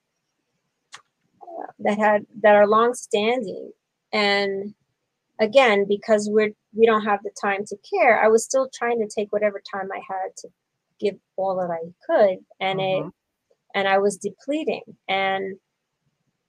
uh, 1.42 1.66
that 1.80 1.98
had 1.98 2.26
that 2.42 2.54
are 2.54 2.66
long 2.66 2.94
standing 2.94 3.72
and 4.12 4.74
again 5.40 5.86
because 5.88 6.28
we're 6.30 6.52
we 6.74 6.86
don't 6.86 7.04
have 7.04 7.20
the 7.22 7.30
time 7.40 7.64
to 7.64 7.76
care 7.78 8.22
i 8.22 8.28
was 8.28 8.44
still 8.44 8.68
trying 8.72 9.00
to 9.00 9.08
take 9.08 9.32
whatever 9.32 9.60
time 9.72 9.88
i 9.92 10.00
had 10.06 10.36
to 10.36 10.48
give 11.00 11.16
all 11.36 11.56
that 11.56 11.70
i 11.70 11.80
could 12.06 12.38
and 12.60 12.78
mm-hmm. 12.78 13.08
it 13.08 13.12
and 13.74 13.88
i 13.88 13.98
was 13.98 14.16
depleting. 14.16 14.82
And 15.08 15.56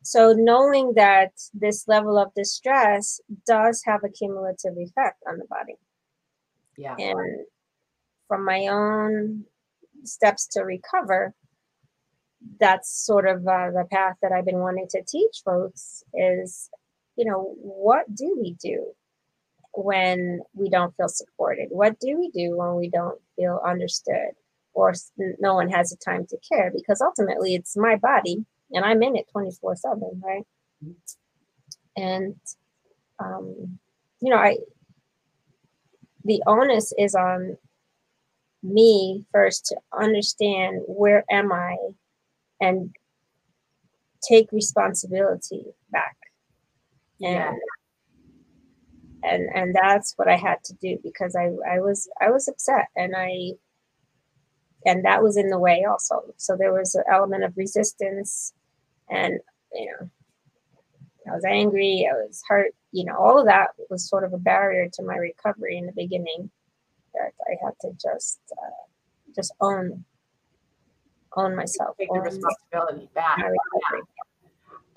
so 0.03 0.33
knowing 0.33 0.93
that 0.95 1.31
this 1.53 1.87
level 1.87 2.17
of 2.17 2.33
distress 2.33 3.21
does 3.47 3.81
have 3.85 4.03
a 4.03 4.09
cumulative 4.09 4.77
effect 4.77 5.23
on 5.27 5.37
the 5.37 5.45
body. 5.45 5.75
Yeah. 6.77 6.95
And 6.99 7.45
from 8.27 8.43
my 8.43 8.67
own 8.67 9.45
steps 10.03 10.47
to 10.47 10.61
recover 10.61 11.33
that's 12.59 12.89
sort 13.05 13.27
of 13.27 13.47
uh, 13.47 13.71
the 13.71 13.85
path 13.91 14.15
that 14.21 14.31
i've 14.31 14.45
been 14.45 14.59
wanting 14.59 14.87
to 14.89 15.01
teach 15.03 15.41
folks 15.45 16.03
is 16.13 16.69
you 17.15 17.25
know, 17.25 17.53
what 17.57 18.13
do 18.13 18.37
we 18.39 18.53
do 18.53 18.93
when 19.73 20.41
we 20.53 20.69
don't 20.69 20.95
feel 20.95 21.07
supported? 21.07 21.67
What 21.69 21.99
do 21.99 22.17
we 22.17 22.29
do 22.29 22.57
when 22.57 22.75
we 22.75 22.89
don't 22.89 23.19
feel 23.35 23.61
understood 23.65 24.31
or 24.73 24.93
no 25.39 25.53
one 25.55 25.69
has 25.69 25.89
the 25.89 25.97
time 25.97 26.25
to 26.27 26.37
care? 26.51 26.71
Because 26.75 27.01
ultimately 27.01 27.55
it's 27.55 27.77
my 27.77 27.95
body 27.95 28.45
and 28.71 28.83
I'm 28.83 29.03
in 29.03 29.15
it 29.15 29.27
24 29.31 29.75
7, 29.75 30.21
right? 30.23 30.45
And, 31.95 32.35
um, 33.19 33.79
you 34.19 34.29
know, 34.31 34.37
I, 34.37 34.57
the 36.25 36.41
onus 36.47 36.93
is 36.97 37.13
on 37.13 37.57
me 38.63 39.25
first 39.31 39.65
to 39.65 39.75
understand 39.97 40.81
where 40.87 41.25
am 41.29 41.51
I 41.51 41.75
and 42.63 42.95
take 44.27 44.51
responsibility 44.51 45.65
back 45.91 46.15
and 47.21 47.57
and 49.23 49.49
and 49.53 49.75
that's 49.75 50.13
what 50.17 50.27
I 50.27 50.35
had 50.35 50.63
to 50.65 50.73
do 50.75 50.97
because 51.03 51.35
I 51.35 51.51
I 51.69 51.79
was 51.79 52.09
I 52.19 52.29
was 52.29 52.47
upset 52.47 52.87
and 52.95 53.13
I 53.15 53.51
and 54.85 55.05
that 55.05 55.23
was 55.23 55.37
in 55.37 55.47
the 55.47 55.59
way 55.59 55.85
also. 55.89 56.21
So 56.37 56.57
there 56.57 56.73
was 56.73 56.93
an 56.95 57.03
element 57.11 57.43
of 57.43 57.57
resistance 57.57 58.53
and 59.09 59.39
you 59.73 59.85
know 59.85 60.09
I 61.31 61.35
was 61.35 61.45
angry, 61.45 62.09
I 62.11 62.15
was 62.15 62.43
hurt, 62.47 62.73
you 62.91 63.05
know, 63.05 63.15
all 63.15 63.39
of 63.39 63.45
that 63.45 63.69
was 63.89 64.09
sort 64.09 64.25
of 64.25 64.33
a 64.33 64.37
barrier 64.37 64.89
to 64.93 65.03
my 65.03 65.15
recovery 65.15 65.77
in 65.77 65.85
the 65.85 65.93
beginning 65.93 66.49
that 67.13 67.31
I 67.47 67.55
had 67.63 67.73
to 67.81 67.91
just 67.93 68.39
uh, 68.51 68.83
just 69.33 69.53
own 69.61 70.03
own 71.35 71.55
myself. 71.55 71.95
Take 71.97 72.09
the 72.13 72.19
responsibility 72.19 73.09
back 73.13 73.39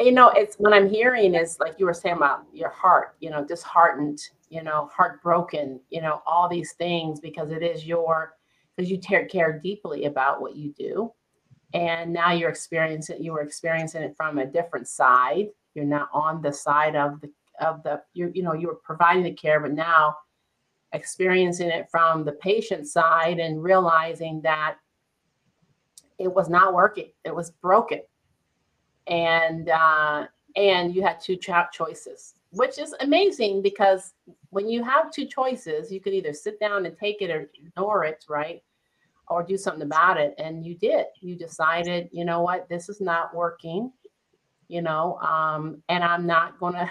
you 0.00 0.12
know, 0.12 0.28
it's 0.30 0.56
what 0.56 0.72
I'm 0.72 0.88
hearing 0.88 1.34
is 1.34 1.58
like 1.58 1.76
you 1.78 1.86
were 1.86 1.94
saying 1.94 2.16
about 2.16 2.44
your 2.52 2.68
heart, 2.68 3.16
you 3.20 3.30
know, 3.30 3.44
disheartened, 3.44 4.20
you 4.50 4.62
know, 4.62 4.90
heartbroken, 4.92 5.80
you 5.90 6.02
know, 6.02 6.22
all 6.26 6.48
these 6.48 6.72
things 6.74 7.20
because 7.20 7.50
it 7.50 7.62
is 7.62 7.86
your 7.86 8.34
because 8.76 8.90
you 8.90 8.98
take 8.98 9.30
care 9.30 9.58
deeply 9.58 10.04
about 10.04 10.40
what 10.40 10.54
you 10.54 10.72
do. 10.78 11.12
And 11.72 12.12
now 12.12 12.32
you're 12.32 12.50
experiencing 12.50 13.22
you 13.22 13.32
were 13.32 13.40
experiencing 13.40 14.02
it 14.02 14.14
from 14.16 14.38
a 14.38 14.46
different 14.46 14.86
side. 14.86 15.48
You're 15.74 15.84
not 15.84 16.10
on 16.12 16.42
the 16.42 16.52
side 16.52 16.94
of 16.94 17.20
the 17.20 17.30
of 17.60 17.82
the 17.82 18.02
you 18.12 18.30
you 18.34 18.42
know, 18.42 18.52
you 18.52 18.68
were 18.68 18.80
providing 18.84 19.22
the 19.22 19.32
care, 19.32 19.60
but 19.60 19.72
now 19.72 20.16
experiencing 20.92 21.68
it 21.68 21.88
from 21.90 22.24
the 22.24 22.32
patient 22.32 22.86
side 22.86 23.38
and 23.38 23.62
realizing 23.62 24.42
that 24.42 24.76
it 26.18 26.32
was 26.32 26.48
not 26.48 26.74
working. 26.74 27.10
It 27.24 27.34
was 27.34 27.50
broken 27.50 28.00
and 29.06 29.68
uh, 29.68 30.26
and 30.56 30.94
you 30.94 31.02
had 31.02 31.20
two 31.20 31.36
cho- 31.36 31.66
choices, 31.72 32.34
which 32.50 32.78
is 32.78 32.94
amazing 33.00 33.62
because 33.62 34.14
when 34.50 34.68
you 34.68 34.82
have 34.82 35.10
two 35.10 35.26
choices, 35.26 35.92
you 35.92 36.00
could 36.00 36.14
either 36.14 36.32
sit 36.32 36.58
down 36.58 36.86
and 36.86 36.96
take 36.96 37.20
it 37.20 37.30
or 37.30 37.50
ignore 37.54 38.04
it, 38.04 38.24
right? 38.28 38.62
Or 39.28 39.42
do 39.42 39.56
something 39.56 39.82
about 39.82 40.18
it. 40.18 40.34
And 40.38 40.64
you 40.64 40.74
did. 40.76 41.06
You 41.20 41.36
decided, 41.36 42.08
you 42.12 42.24
know 42.24 42.40
what, 42.40 42.68
this 42.68 42.88
is 42.88 43.00
not 43.00 43.34
working, 43.34 43.92
you 44.68 44.82
know, 44.82 45.18
um, 45.18 45.82
and 45.88 46.02
I'm 46.02 46.26
not 46.26 46.58
going 46.58 46.74
to 46.74 46.90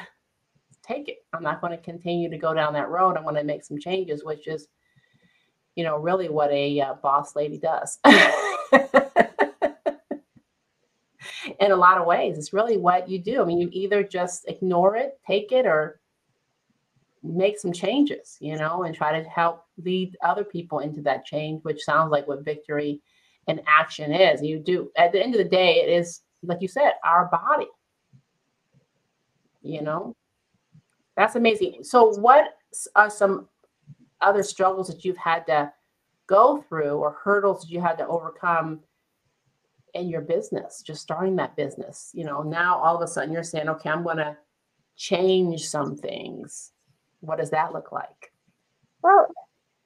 take 0.83 1.07
it. 1.07 1.25
I'm 1.33 1.43
not 1.43 1.61
going 1.61 1.71
to 1.71 1.83
continue 1.83 2.29
to 2.29 2.37
go 2.37 2.53
down 2.53 2.73
that 2.73 2.89
road. 2.89 3.17
I'm 3.17 3.23
going 3.23 3.35
to 3.35 3.43
make 3.43 3.63
some 3.63 3.79
changes, 3.79 4.23
which 4.23 4.47
is, 4.47 4.67
you 5.75 5.83
know, 5.83 5.97
really 5.97 6.29
what 6.29 6.51
a 6.51 6.79
uh, 6.81 6.93
boss 6.95 7.35
lady 7.35 7.57
does. 7.57 7.99
in 11.59 11.71
a 11.71 11.75
lot 11.75 11.97
of 11.97 12.05
ways. 12.07 12.37
It's 12.37 12.53
really 12.53 12.77
what 12.77 13.09
you 13.09 13.19
do. 13.19 13.41
I 13.41 13.45
mean, 13.45 13.59
you 13.59 13.69
either 13.71 14.03
just 14.03 14.45
ignore 14.47 14.95
it, 14.95 15.19
take 15.27 15.51
it, 15.51 15.65
or 15.65 15.99
make 17.23 17.59
some 17.59 17.73
changes, 17.73 18.37
you 18.39 18.57
know, 18.57 18.83
and 18.83 18.95
try 18.95 19.19
to 19.19 19.27
help 19.29 19.65
lead 19.83 20.15
other 20.23 20.43
people 20.43 20.79
into 20.79 21.01
that 21.01 21.25
change, 21.25 21.63
which 21.63 21.83
sounds 21.83 22.11
like 22.11 22.27
what 22.27 22.45
victory 22.45 23.01
and 23.47 23.61
action 23.67 24.11
is. 24.13 24.41
You 24.41 24.59
do, 24.59 24.91
at 24.97 25.11
the 25.11 25.21
end 25.23 25.35
of 25.35 25.39
the 25.39 25.49
day, 25.49 25.75
it 25.81 25.89
is, 25.89 26.21
like 26.43 26.61
you 26.61 26.67
said, 26.67 26.93
our 27.03 27.25
body. 27.27 27.67
you 29.61 29.81
know 29.81 30.15
that's 31.15 31.35
amazing 31.35 31.83
so 31.83 32.09
what 32.19 32.57
are 32.95 33.09
some 33.09 33.47
other 34.21 34.43
struggles 34.43 34.87
that 34.87 35.03
you've 35.03 35.17
had 35.17 35.45
to 35.47 35.71
go 36.27 36.63
through 36.69 36.93
or 36.97 37.13
hurdles 37.23 37.61
that 37.61 37.69
you 37.71 37.81
had 37.81 37.97
to 37.97 38.07
overcome 38.07 38.79
in 39.95 40.09
your 40.09 40.21
business 40.21 40.83
just 40.85 41.01
starting 41.01 41.35
that 41.35 41.55
business 41.55 42.11
you 42.13 42.23
know 42.23 42.41
now 42.43 42.77
all 42.77 42.95
of 42.95 43.01
a 43.01 43.07
sudden 43.07 43.33
you're 43.33 43.43
saying 43.43 43.69
okay 43.69 43.89
i'm 43.89 44.03
going 44.03 44.17
to 44.17 44.37
change 44.97 45.67
some 45.67 45.97
things. 45.97 46.71
What 47.19 47.39
does 47.39 47.49
that 47.51 47.73
look 47.73 47.91
like? 47.91 48.31
Well 49.01 49.27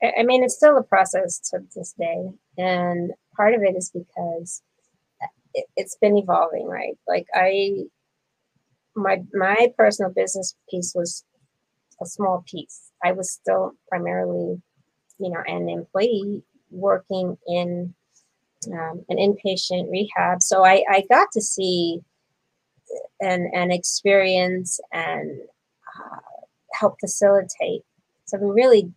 i 0.01 0.23
mean 0.23 0.45
it's 0.45 0.55
still 0.55 0.77
a 0.77 0.83
process 0.83 1.39
to 1.39 1.59
this 1.75 1.93
day 1.99 2.29
and 2.57 3.11
part 3.35 3.53
of 3.53 3.61
it 3.63 3.75
is 3.75 3.91
because 3.91 4.61
it, 5.53 5.65
it's 5.75 5.97
been 5.97 6.17
evolving 6.17 6.67
right? 6.67 6.97
Like 7.07 7.27
i 7.33 7.83
my 8.95 9.21
my 9.33 9.73
personal 9.77 10.11
business 10.11 10.55
piece 10.69 10.93
was 10.95 11.25
a 12.01 12.05
small 12.05 12.43
piece. 12.49 12.91
I 13.03 13.11
was 13.11 13.29
still 13.29 13.73
primarily, 13.89 14.61
you 15.19 15.29
know, 15.29 15.41
an 15.45 15.67
employee 15.69 16.43
working 16.71 17.37
in 17.45 17.93
um, 18.67 19.03
an 19.09 19.17
inpatient 19.17 19.89
rehab. 19.89 20.41
So 20.41 20.65
I, 20.65 20.83
I 20.89 21.03
got 21.09 21.31
to 21.33 21.41
see 21.41 22.01
and 23.21 23.47
and 23.53 23.71
experience 23.71 24.79
and 24.91 25.39
uh, 25.99 26.19
help 26.73 26.99
facilitate 26.99 27.83
some 28.25 28.41
really 28.41 28.91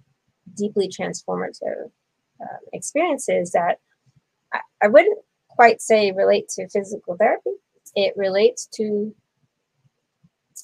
deeply 0.57 0.89
transformative 0.89 1.91
uh, 2.41 2.59
experiences 2.73 3.53
that 3.53 3.79
I, 4.53 4.61
I 4.83 4.89
wouldn't 4.89 5.19
quite 5.49 5.81
say 5.81 6.13
relate 6.13 6.49
to 6.51 6.69
physical 6.69 7.17
therapy. 7.17 7.51
It 7.95 8.15
relates 8.17 8.67
to 8.75 9.15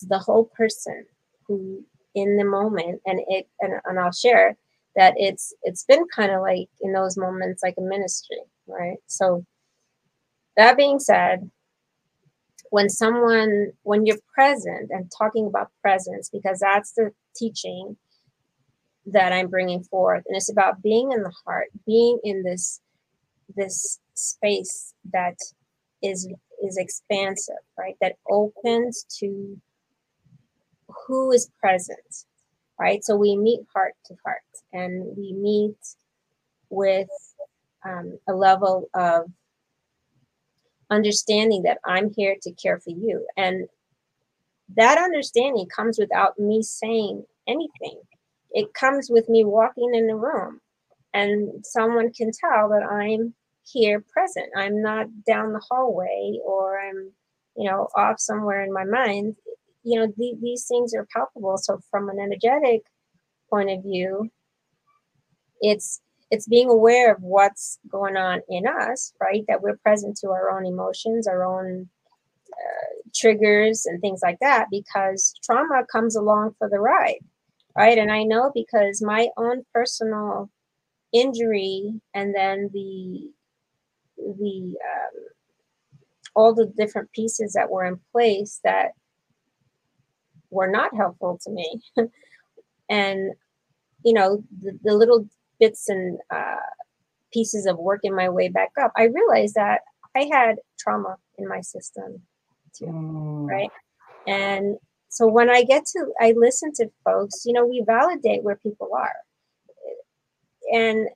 the 0.08 0.18
whole 0.18 0.44
person 0.44 1.04
who 1.46 1.84
in 2.14 2.36
the 2.36 2.44
moment 2.44 3.00
and 3.06 3.20
it 3.28 3.48
and, 3.60 3.74
and 3.84 3.98
i'll 3.98 4.12
share 4.12 4.56
that 4.96 5.14
it's 5.16 5.54
it's 5.62 5.84
been 5.84 6.04
kind 6.14 6.32
of 6.32 6.40
like 6.40 6.68
in 6.80 6.92
those 6.92 7.16
moments 7.16 7.62
like 7.62 7.74
a 7.78 7.82
ministry 7.82 8.38
right 8.68 8.98
so 9.06 9.44
that 10.56 10.76
being 10.76 10.98
said 10.98 11.50
when 12.70 12.88
someone 12.88 13.72
when 13.82 14.04
you're 14.06 14.18
present 14.34 14.90
and 14.90 15.10
talking 15.16 15.46
about 15.46 15.70
presence 15.82 16.28
because 16.30 16.58
that's 16.60 16.92
the 16.92 17.10
teaching 17.36 17.96
that 19.06 19.32
i'm 19.32 19.48
bringing 19.48 19.82
forth 19.82 20.22
and 20.26 20.36
it's 20.36 20.50
about 20.50 20.82
being 20.82 21.12
in 21.12 21.22
the 21.22 21.32
heart 21.44 21.68
being 21.86 22.18
in 22.24 22.42
this 22.42 22.80
this 23.56 23.98
space 24.14 24.94
that 25.12 25.36
is 26.02 26.28
is 26.62 26.76
expansive 26.76 27.54
right 27.78 27.96
that 28.00 28.16
opens 28.28 29.04
to 29.18 29.58
who 31.06 31.32
is 31.32 31.50
present, 31.60 32.24
right? 32.78 33.04
So 33.04 33.16
we 33.16 33.36
meet 33.36 33.60
heart 33.74 33.94
to 34.06 34.14
heart 34.24 34.42
and 34.72 35.16
we 35.16 35.32
meet 35.32 35.76
with 36.70 37.08
um, 37.88 38.18
a 38.28 38.32
level 38.32 38.88
of 38.94 39.30
understanding 40.90 41.62
that 41.62 41.78
I'm 41.84 42.12
here 42.16 42.36
to 42.42 42.52
care 42.52 42.80
for 42.80 42.90
you. 42.90 43.26
And 43.36 43.68
that 44.76 44.98
understanding 44.98 45.66
comes 45.74 45.98
without 45.98 46.38
me 46.38 46.62
saying 46.62 47.24
anything. 47.46 48.00
It 48.50 48.74
comes 48.74 49.08
with 49.10 49.28
me 49.28 49.44
walking 49.44 49.94
in 49.94 50.06
the 50.06 50.16
room 50.16 50.60
and 51.14 51.64
someone 51.64 52.12
can 52.12 52.30
tell 52.32 52.68
that 52.70 52.82
I'm 52.82 53.34
here 53.64 54.04
present. 54.12 54.46
I'm 54.56 54.82
not 54.82 55.06
down 55.26 55.52
the 55.52 55.62
hallway 55.70 56.38
or 56.44 56.80
I'm, 56.80 57.12
you 57.56 57.70
know, 57.70 57.88
off 57.94 58.18
somewhere 58.18 58.64
in 58.64 58.72
my 58.72 58.84
mind 58.84 59.36
you 59.88 59.98
know, 59.98 60.12
the, 60.16 60.34
these 60.40 60.66
things 60.66 60.94
are 60.94 61.06
palpable. 61.14 61.56
So 61.56 61.80
from 61.90 62.08
an 62.08 62.18
energetic 62.18 62.82
point 63.48 63.70
of 63.70 63.82
view, 63.82 64.30
it's 65.60 66.00
it's 66.30 66.46
being 66.46 66.68
aware 66.68 67.12
of 67.12 67.22
what's 67.22 67.78
going 67.88 68.16
on 68.16 68.40
in 68.48 68.66
us, 68.66 69.12
right? 69.20 69.44
That 69.48 69.62
we're 69.62 69.78
present 69.78 70.16
to 70.18 70.28
our 70.28 70.50
own 70.50 70.66
emotions, 70.66 71.26
our 71.26 71.44
own 71.44 71.88
uh, 72.52 72.94
triggers, 73.14 73.86
and 73.86 74.00
things 74.00 74.20
like 74.22 74.38
that, 74.40 74.66
because 74.70 75.34
trauma 75.42 75.84
comes 75.90 76.16
along 76.16 76.54
for 76.58 76.68
the 76.68 76.80
ride, 76.80 77.20
right? 77.76 77.98
And 77.98 78.12
I 78.12 78.24
know 78.24 78.50
because 78.54 79.02
my 79.02 79.28
own 79.36 79.64
personal 79.72 80.50
injury, 81.12 82.00
and 82.14 82.34
then 82.34 82.70
the 82.72 83.30
the 84.16 84.76
um, 84.84 85.28
all 86.34 86.54
the 86.54 86.66
different 86.76 87.10
pieces 87.12 87.54
that 87.54 87.70
were 87.70 87.84
in 87.84 87.98
place 88.12 88.60
that 88.64 88.92
were 90.50 90.68
not 90.68 90.94
helpful 90.94 91.38
to 91.42 91.50
me. 91.50 91.82
and, 92.88 93.32
you 94.04 94.12
know, 94.12 94.42
the, 94.60 94.78
the 94.82 94.94
little 94.94 95.26
bits 95.58 95.88
and 95.88 96.18
uh, 96.30 96.56
pieces 97.32 97.66
of 97.66 97.78
working 97.78 98.14
my 98.14 98.28
way 98.28 98.48
back 98.48 98.70
up, 98.80 98.92
I 98.96 99.04
realized 99.04 99.54
that 99.54 99.80
I 100.16 100.28
had 100.32 100.56
trauma 100.78 101.16
in 101.36 101.48
my 101.48 101.60
system 101.60 102.22
too, 102.74 102.86
mm. 102.86 103.46
right? 103.46 103.70
And 104.26 104.78
so 105.08 105.26
when 105.26 105.50
I 105.50 105.62
get 105.62 105.86
to, 105.86 106.12
I 106.20 106.34
listen 106.36 106.72
to 106.74 106.90
folks, 107.04 107.44
you 107.44 107.52
know, 107.52 107.66
we 107.66 107.82
validate 107.86 108.42
where 108.42 108.56
people 108.56 108.90
are. 108.94 109.14
And 110.72 111.08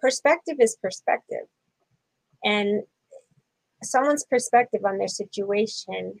perspective 0.00 0.56
is 0.60 0.76
perspective. 0.80 1.46
And 2.44 2.82
someone's 3.82 4.24
perspective 4.24 4.84
on 4.84 4.98
their 4.98 5.08
situation 5.08 6.20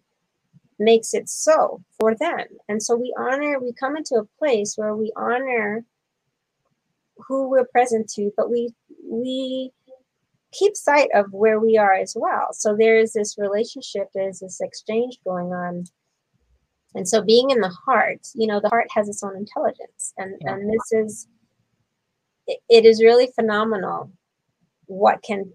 makes 0.78 1.14
it 1.14 1.28
so 1.28 1.82
for 2.00 2.14
them. 2.14 2.44
And 2.68 2.82
so 2.82 2.96
we 2.96 3.14
honor, 3.18 3.60
we 3.60 3.72
come 3.72 3.96
into 3.96 4.16
a 4.16 4.38
place 4.38 4.74
where 4.76 4.96
we 4.96 5.12
honor 5.16 5.84
who 7.26 7.48
we're 7.48 7.66
present 7.66 8.08
to, 8.10 8.30
but 8.36 8.50
we 8.50 8.72
we 9.04 9.72
keep 10.52 10.76
sight 10.76 11.08
of 11.14 11.32
where 11.32 11.58
we 11.58 11.78
are 11.78 11.94
as 11.94 12.14
well. 12.16 12.48
So 12.52 12.76
there 12.76 12.98
is 12.98 13.12
this 13.12 13.36
relationship, 13.38 14.08
there's 14.14 14.40
this 14.40 14.60
exchange 14.60 15.18
going 15.24 15.52
on. 15.52 15.84
And 16.94 17.08
so 17.08 17.22
being 17.22 17.50
in 17.50 17.60
the 17.60 17.74
heart, 17.86 18.20
you 18.34 18.46
know, 18.46 18.60
the 18.60 18.68
heart 18.68 18.86
has 18.94 19.08
its 19.08 19.22
own 19.22 19.36
intelligence. 19.36 20.12
And 20.18 20.36
yeah. 20.40 20.52
and 20.52 20.70
this 20.70 20.92
is 20.92 21.28
it, 22.46 22.58
it 22.68 22.84
is 22.84 23.02
really 23.02 23.28
phenomenal 23.34 24.12
what 24.86 25.22
can 25.22 25.52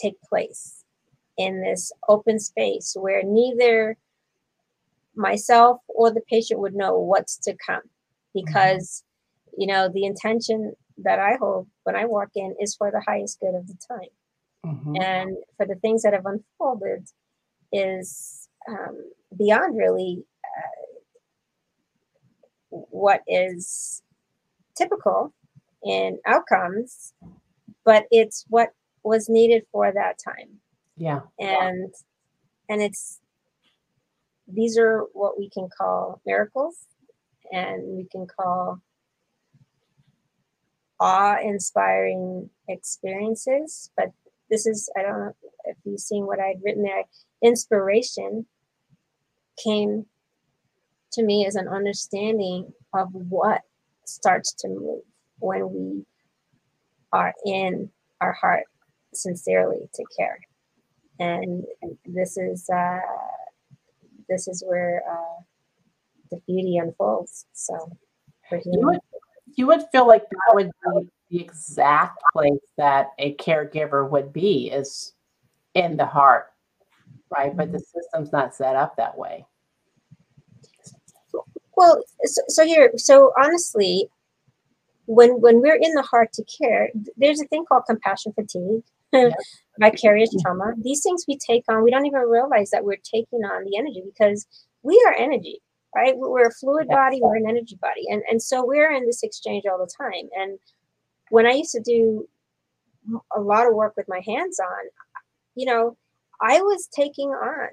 take 0.00 0.20
place 0.22 0.84
in 1.36 1.62
this 1.62 1.92
open 2.08 2.40
space 2.40 2.96
where 2.98 3.22
neither 3.22 3.96
myself 5.14 5.80
or 5.88 6.10
the 6.10 6.22
patient 6.28 6.60
would 6.60 6.74
know 6.74 6.98
what's 6.98 7.36
to 7.38 7.54
come 7.64 7.82
mm-hmm. 7.82 8.44
because. 8.44 9.04
You 9.58 9.66
know 9.66 9.88
the 9.92 10.04
intention 10.04 10.72
that 10.96 11.18
i 11.18 11.36
hold 11.40 11.66
when 11.84 11.96
i 11.96 12.04
walk 12.04 12.28
in 12.34 12.54
is 12.60 12.74
for 12.74 12.90
the 12.90 13.02
highest 13.06 13.40
good 13.40 13.54
of 13.54 13.66
the 13.66 13.76
time. 13.88 14.08
Mm-hmm. 14.66 14.96
and 15.00 15.36
for 15.56 15.66
the 15.66 15.76
things 15.76 16.02
that 16.02 16.12
have 16.12 16.26
unfolded 16.26 17.06
is 17.72 18.48
um, 18.68 18.98
beyond 19.38 19.76
really 19.76 20.24
uh, 20.44 20.84
what 22.90 23.22
is 23.28 24.02
typical 24.76 25.32
in 25.84 26.18
outcomes 26.26 27.14
but 27.88 28.04
it's 28.10 28.44
what 28.48 28.74
was 29.02 29.30
needed 29.30 29.62
for 29.72 29.90
that 29.90 30.18
time. 30.22 30.60
Yeah. 30.96 31.20
And 31.38 31.90
and 32.68 32.82
it's 32.82 33.18
these 34.46 34.76
are 34.76 35.06
what 35.14 35.38
we 35.38 35.48
can 35.48 35.70
call 35.76 36.20
miracles 36.26 36.76
and 37.50 37.96
we 37.96 38.06
can 38.12 38.26
call 38.26 38.82
awe-inspiring 41.00 42.48
experiences 42.68 43.90
but 43.96 44.06
this 44.50 44.66
is 44.66 44.90
i 44.96 45.02
don't 45.02 45.18
know 45.18 45.32
if 45.64 45.76
you've 45.84 46.00
seen 46.00 46.26
what 46.26 46.40
i'd 46.40 46.60
written 46.64 46.82
there 46.82 47.04
inspiration 47.42 48.46
came 49.62 50.06
to 51.12 51.22
me 51.22 51.46
as 51.46 51.54
an 51.54 51.68
understanding 51.68 52.72
of 52.94 53.08
what 53.12 53.62
starts 54.06 54.52
to 54.52 54.68
move 54.68 55.02
when 55.38 55.72
we 55.72 56.04
are 57.12 57.34
in 57.46 57.90
our 58.20 58.32
heart 58.32 58.64
sincerely 59.14 59.88
to 59.94 60.04
care 60.16 60.40
and 61.20 61.64
this 62.06 62.36
is 62.36 62.68
uh, 62.70 63.00
this 64.28 64.46
is 64.46 64.62
where 64.66 65.02
uh, 65.10 65.42
the 66.30 66.40
beauty 66.46 66.76
unfolds. 66.76 67.46
So 67.52 67.96
for 68.48 68.58
you 68.58 68.80
would, 68.86 69.00
you 69.56 69.66
would 69.66 69.82
feel 69.92 70.06
like 70.06 70.22
that 70.28 70.54
would 70.54 70.70
be 70.94 71.08
the 71.30 71.40
exact 71.40 72.22
place 72.32 72.60
that 72.76 73.08
a 73.18 73.34
caregiver 73.34 74.08
would 74.08 74.32
be 74.32 74.70
is 74.70 75.12
in 75.74 75.96
the 75.96 76.06
heart, 76.06 76.52
right? 77.30 77.56
But 77.56 77.72
the 77.72 77.78
system's 77.80 78.32
not 78.32 78.54
set 78.54 78.76
up 78.76 78.96
that 78.96 79.16
way. 79.16 79.46
Well, 81.76 82.02
so, 82.24 82.42
so 82.48 82.64
here, 82.64 82.92
so 82.96 83.32
honestly, 83.40 84.08
when 85.06 85.40
when 85.40 85.60
we're 85.60 85.78
in 85.80 85.94
the 85.94 86.02
heart 86.02 86.32
to 86.34 86.44
care, 86.44 86.90
there's 87.16 87.40
a 87.40 87.46
thing 87.46 87.64
called 87.66 87.84
compassion 87.86 88.32
fatigue. 88.32 88.82
Vicarious 89.80 90.34
trauma. 90.42 90.74
These 90.82 91.02
things 91.02 91.24
we 91.26 91.38
take 91.38 91.64
on, 91.68 91.82
we 91.82 91.90
don't 91.90 92.04
even 92.04 92.20
realize 92.22 92.70
that 92.70 92.84
we're 92.84 92.96
taking 92.96 93.44
on 93.44 93.64
the 93.64 93.78
energy 93.78 94.02
because 94.04 94.46
we 94.82 95.02
are 95.06 95.14
energy. 95.14 95.60
Right? 95.98 96.14
We're 96.16 96.48
a 96.48 96.52
fluid 96.52 96.88
body, 96.88 97.20
we're 97.20 97.36
an 97.36 97.48
energy 97.48 97.78
body. 97.80 98.04
And, 98.08 98.22
and 98.30 98.40
so 98.40 98.64
we're 98.64 98.92
in 98.92 99.06
this 99.06 99.22
exchange 99.22 99.64
all 99.70 99.78
the 99.78 99.92
time. 99.98 100.28
And 100.36 100.58
when 101.30 101.46
I 101.46 101.52
used 101.52 101.72
to 101.72 101.80
do 101.80 102.28
a 103.36 103.40
lot 103.40 103.66
of 103.66 103.74
work 103.74 103.94
with 103.96 104.08
my 104.08 104.20
hands 104.26 104.60
on, 104.60 104.84
you 105.54 105.66
know, 105.66 105.96
I 106.40 106.60
was 106.60 106.88
taking 106.94 107.30
on. 107.30 107.68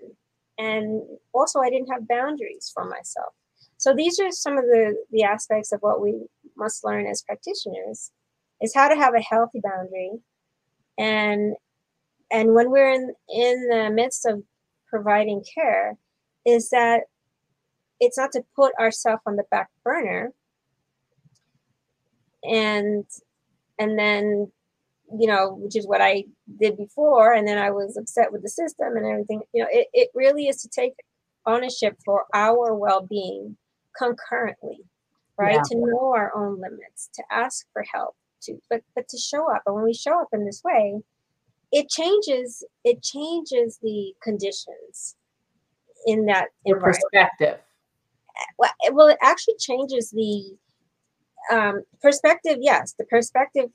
And 0.58 1.04
also, 1.34 1.60
I 1.60 1.70
didn't 1.70 1.92
have 1.92 2.08
boundaries 2.08 2.72
for 2.74 2.86
myself. 2.86 3.34
So 3.78 3.94
these 3.94 4.20
are 4.20 4.32
some 4.32 4.58
of 4.58 4.64
the, 4.64 4.96
the 5.12 5.24
aspects 5.24 5.72
of 5.74 5.82
what 5.82 6.02
we 6.02 6.26
must 6.56 6.86
learn 6.86 7.06
as 7.06 7.22
practitioners 7.22 8.12
is 8.62 8.74
how 8.74 8.88
to 8.88 8.96
have 8.96 9.14
a 9.14 9.22
healthy 9.22 9.60
boundary 9.62 10.12
and 10.98 11.56
and 12.32 12.54
when 12.54 12.72
we're 12.72 12.92
in 12.92 13.14
in 13.30 13.68
the 13.70 13.90
midst 13.94 14.26
of 14.26 14.44
providing 14.90 15.44
care 15.54 15.98
is 16.46 16.70
that 16.70 17.04
it's 18.00 18.18
not 18.18 18.32
to 18.34 18.44
put 18.56 18.74
ourselves 18.80 19.22
on 19.26 19.36
the 19.36 19.46
back 19.50 19.70
burner. 19.84 20.32
And 22.44 23.06
and 23.80 23.98
then 23.98 24.52
you 25.20 25.28
know 25.28 25.54
which 25.54 25.76
is 25.76 25.86
what 25.88 26.02
i 26.02 26.24
did 26.60 26.76
before 26.78 27.32
and 27.32 27.48
then 27.48 27.60
i 27.60 27.70
was 27.70 27.96
upset 27.96 28.32
with 28.32 28.42
the 28.42 28.50
system 28.50 28.96
and 28.96 29.06
everything. 29.06 29.42
You 29.54 29.64
know 29.64 29.70
it, 29.72 29.88
it 29.94 30.10
really 30.16 30.48
is 30.48 30.62
to 30.64 30.70
take 30.70 30.94
ownership 31.46 31.98
for 32.04 32.26
our 32.34 32.74
well-being 32.74 33.58
concurrently 33.98 34.80
right? 35.38 35.56
Yeah. 35.56 35.62
to 35.70 35.76
know 35.78 36.14
our 36.16 36.36
own 36.36 36.60
limits 36.60 37.10
to 37.14 37.24
ask 37.32 37.68
for 37.72 37.84
help 37.94 38.16
to 38.44 38.58
but 38.70 38.82
but 38.96 39.08
to 39.10 39.18
show 39.18 39.52
up. 39.52 39.62
And 39.66 39.76
when 39.76 39.84
we 39.84 39.94
show 39.94 40.20
up 40.20 40.30
in 40.34 40.46
this 40.46 40.62
way 40.64 41.02
it 41.72 41.90
changes 41.90 42.64
it 42.84 43.04
changes 43.04 43.80
the 43.82 44.14
conditions 44.24 45.16
in 46.08 46.26
that 46.26 46.48
Your 46.66 46.80
perspective 46.80 47.60
well, 48.92 49.08
it 49.08 49.18
actually 49.22 49.56
changes 49.60 50.12
the 50.12 50.58
um, 51.52 51.84
perspective 52.02 52.58
yes 52.60 52.96
the 52.98 53.06
perspective 53.06 53.70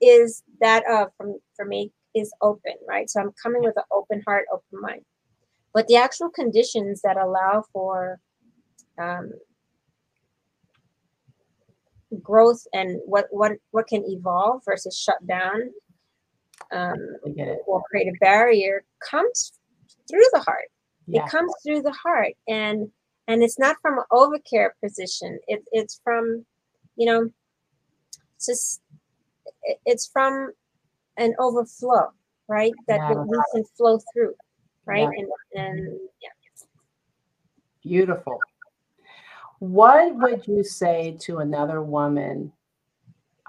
is 0.00 0.42
that 0.60 0.84
of 0.90 1.08
from 1.16 1.38
for 1.56 1.64
me 1.64 1.92
is 2.14 2.32
open 2.42 2.74
right? 2.88 3.08
So 3.08 3.20
i'm 3.20 3.32
coming 3.42 3.62
with 3.62 3.76
an 3.76 3.84
open 3.92 4.22
heart 4.26 4.46
open 4.52 4.80
mind. 4.80 5.02
But 5.74 5.86
the 5.86 5.96
actual 5.96 6.30
conditions 6.30 7.02
that 7.02 7.16
allow 7.16 7.64
for 7.72 8.18
um, 8.98 9.30
growth 12.22 12.66
and 12.72 13.00
what 13.04 13.26
what 13.30 13.52
what 13.70 13.86
can 13.86 14.04
evolve 14.06 14.62
versus 14.64 14.98
shut 14.98 15.24
down 15.26 15.70
um, 16.72 16.96
or 17.66 17.82
create 17.90 18.08
a 18.08 18.16
barrier 18.20 18.84
comes 19.08 19.52
through 20.08 20.24
the 20.32 20.40
heart. 20.40 20.68
Yeah. 21.08 21.24
It 21.24 21.30
comes 21.30 21.52
through 21.64 21.82
the 21.82 21.92
heart, 21.92 22.34
and 22.46 22.90
and 23.28 23.42
it's 23.42 23.58
not 23.58 23.76
from 23.80 23.98
an 23.98 24.04
overcare 24.12 24.70
position. 24.82 25.38
It, 25.48 25.64
it's 25.72 26.00
from, 26.04 26.44
you 26.96 27.06
know, 27.06 27.30
it's 28.36 28.46
just 28.46 28.82
it's 29.86 30.06
from 30.06 30.52
an 31.16 31.34
overflow, 31.38 32.12
right? 32.46 32.72
That 32.88 33.00
yeah. 33.00 33.14
we 33.14 33.38
can 33.54 33.64
flow 33.76 34.00
through, 34.12 34.34
right? 34.86 35.08
Yeah. 35.16 35.24
And 35.54 35.68
and 35.78 36.00
yeah. 36.22 36.28
Beautiful. 37.82 38.38
What 39.60 40.14
would 40.16 40.46
you 40.46 40.62
say 40.62 41.16
to 41.20 41.38
another 41.38 41.82
woman 41.82 42.52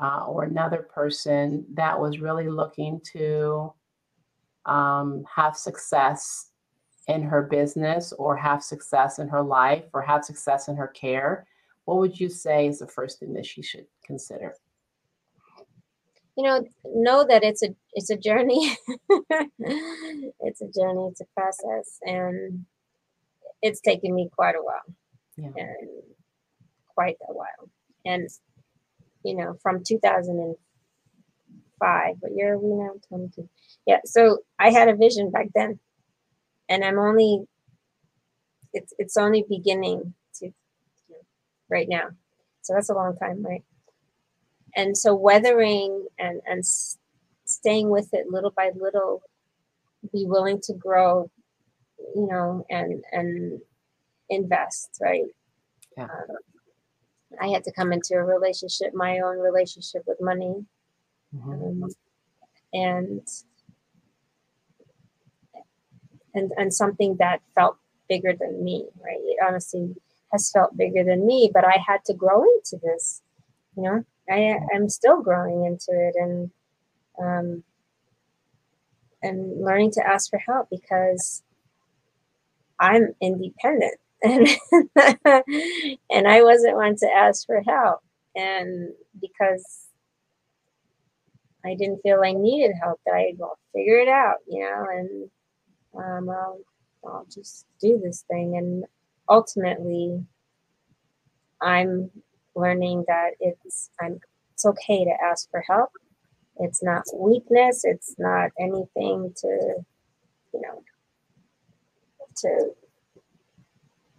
uh, 0.01 0.25
or 0.25 0.43
another 0.43 0.87
person 0.93 1.65
that 1.73 1.99
was 1.99 2.19
really 2.19 2.47
looking 2.47 3.01
to 3.13 3.73
um, 4.65 5.25
have 5.33 5.55
success 5.57 6.48
in 7.09 7.23
her 7.23 7.41
business 7.41 8.13
or 8.13 8.37
have 8.37 8.63
success 8.63 9.19
in 9.19 9.27
her 9.27 9.43
life 9.43 9.83
or 9.93 10.01
have 10.01 10.23
success 10.23 10.69
in 10.69 10.77
her 10.77 10.87
care? 10.87 11.45
What 11.85 11.97
would 11.97 12.19
you 12.19 12.29
say 12.29 12.67
is 12.67 12.79
the 12.79 12.87
first 12.87 13.19
thing 13.19 13.33
that 13.33 13.45
she 13.45 13.61
should 13.61 13.85
consider? 14.05 14.55
you 16.37 16.45
know 16.45 16.63
know 16.85 17.25
that 17.27 17.43
it's 17.43 17.61
a 17.63 17.75
it's 17.93 18.09
a 18.09 18.15
journey 18.15 18.73
it's 20.39 20.61
a 20.61 20.67
journey 20.67 21.07
it's 21.11 21.19
a 21.19 21.25
process 21.35 21.99
and 22.03 22.65
it's 23.61 23.81
taken 23.81 24.15
me 24.15 24.29
quite 24.33 24.55
a 24.55 24.63
while 24.63 24.95
yeah. 25.39 25.49
and 25.55 25.89
quite 26.99 27.17
a 27.27 27.33
while. 27.33 27.69
And 28.05 28.29
you 29.23 29.35
know, 29.35 29.57
from 29.61 29.83
2005, 29.83 32.15
what 32.19 32.31
year 32.35 32.53
are 32.53 32.57
we 32.57 32.73
now? 32.73 32.93
22. 33.09 33.49
Yeah, 33.85 33.99
so 34.05 34.39
I 34.57 34.71
had 34.71 34.87
a 34.87 34.95
vision 34.95 35.29
back 35.31 35.47
then, 35.55 35.79
and 36.69 36.85
I'm 36.85 36.99
only 36.99 37.45
it's 38.73 38.93
it's 38.99 39.17
only 39.17 39.43
beginning 39.49 40.13
to 40.35 40.45
you 40.45 40.53
know, 41.09 41.17
right 41.69 41.89
now. 41.89 42.09
So 42.61 42.73
that's 42.73 42.89
a 42.89 42.93
long 42.93 43.17
time, 43.17 43.43
right? 43.43 43.63
And 44.75 44.95
so 44.95 45.15
weathering 45.15 46.07
and 46.19 46.41
and 46.45 46.63
staying 47.45 47.89
with 47.89 48.13
it 48.13 48.27
little 48.29 48.51
by 48.51 48.71
little, 48.75 49.23
be 50.13 50.25
willing 50.25 50.61
to 50.61 50.73
grow, 50.73 51.29
you 52.15 52.27
know, 52.27 52.65
and 52.69 53.03
and 53.11 53.59
invest, 54.29 54.99
right? 55.01 55.25
Yeah. 55.97 56.03
Um, 56.03 56.37
I 57.41 57.47
had 57.47 57.63
to 57.65 57.71
come 57.71 57.91
into 57.91 58.15
a 58.15 58.23
relationship, 58.23 58.93
my 58.93 59.19
own 59.19 59.37
relationship 59.39 60.03
with 60.07 60.17
money, 60.19 60.65
mm-hmm. 61.35 61.83
um, 61.83 61.89
and 62.73 63.27
and 66.39 66.51
and 66.57 66.73
something 66.73 67.17
that 67.19 67.41
felt 67.55 67.77
bigger 68.07 68.33
than 68.39 68.63
me. 68.63 68.87
Right? 69.03 69.19
It 69.19 69.37
honestly 69.45 69.95
has 70.31 70.51
felt 70.51 70.77
bigger 70.77 71.03
than 71.03 71.25
me, 71.25 71.51
but 71.53 71.65
I 71.65 71.77
had 71.85 72.03
to 72.05 72.13
grow 72.13 72.43
into 72.43 72.77
this. 72.83 73.21
You 73.75 73.83
know, 73.83 74.03
I 74.29 74.57
am 74.75 74.89
still 74.89 75.21
growing 75.21 75.65
into 75.65 75.91
it, 75.91 76.15
and 76.15 76.51
um, 77.21 77.63
and 79.21 79.63
learning 79.63 79.91
to 79.91 80.07
ask 80.07 80.29
for 80.29 80.39
help 80.39 80.69
because 80.69 81.43
I'm 82.79 83.13
independent 83.21 83.99
and 84.23 84.47
and 86.09 86.27
I 86.27 86.43
wasn't 86.43 86.75
one 86.75 86.95
to 86.97 87.07
ask 87.07 87.45
for 87.45 87.61
help, 87.65 87.99
and 88.35 88.89
because 89.21 89.87
I 91.65 91.75
didn't 91.75 92.01
feel 92.01 92.21
I 92.23 92.33
needed 92.33 92.75
help, 92.81 92.99
that 93.05 93.15
I 93.15 93.33
will 93.37 93.57
figure 93.73 93.99
it 93.99 94.09
out, 94.09 94.37
you 94.47 94.61
know, 94.61 94.85
and 94.91 95.29
um, 95.97 96.29
I'll, 96.29 96.59
I'll 97.05 97.25
just 97.33 97.65
do 97.81 97.99
this 98.03 98.23
thing, 98.29 98.57
and 98.57 98.85
ultimately, 99.27 100.23
I'm 101.61 102.11
learning 102.55 103.05
that 103.07 103.31
it's 103.39 103.89
I'm 103.99 104.19
it's 104.53 104.65
okay 104.65 105.05
to 105.05 105.11
ask 105.23 105.49
for 105.49 105.63
help. 105.67 105.91
It's 106.57 106.83
not 106.83 107.03
weakness. 107.15 107.85
It's 107.85 108.15
not 108.17 108.51
anything 108.59 109.33
to, 109.37 109.85
you 110.53 110.61
know, 110.61 110.83
to 112.37 112.71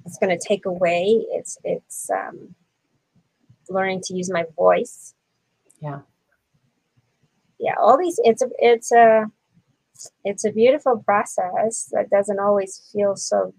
it's 0.07 0.19
going 0.19 0.37
to 0.37 0.49
take 0.49 0.65
away. 0.65 1.25
It's 1.33 1.59
it's 1.63 2.09
um, 2.11 2.55
learning 3.69 4.01
to 4.05 4.15
use 4.15 4.31
my 4.31 4.45
voice. 4.57 5.15
Yeah. 5.81 6.01
Yeah, 7.59 7.75
all 7.79 7.99
these. 7.99 8.19
It's 8.25 8.43
a 8.43 8.49
it's 8.59 8.91
a 8.93 9.27
it's 10.25 10.45
a 10.45 10.53
beautiful 10.53 11.03
process 11.05 11.89
that 11.93 12.11
doesn't 12.11 12.39
always 12.39 12.91
feel 12.93 13.17
so 13.17 13.55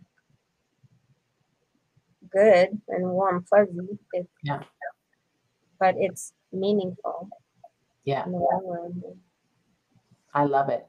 good 2.32 2.69
and 2.88 3.10
warm 3.10 3.43
fuzzy. 3.49 3.99
It, 4.13 4.27
yeah. 4.43 4.63
But 5.80 5.95
it's 5.97 6.34
meaningful. 6.51 7.30
Yeah. 8.04 8.25
I 10.34 10.45
love 10.45 10.69
it. 10.69 10.88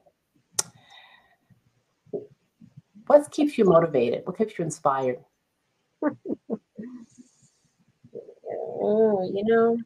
What 3.07 3.29
keeps 3.31 3.57
you 3.57 3.65
motivated? 3.65 4.25
What 4.25 4.37
keeps 4.37 4.57
you 4.57 4.63
inspired? 4.63 5.19
oh, 6.01 6.59
you 9.33 9.43
know, 9.45 9.77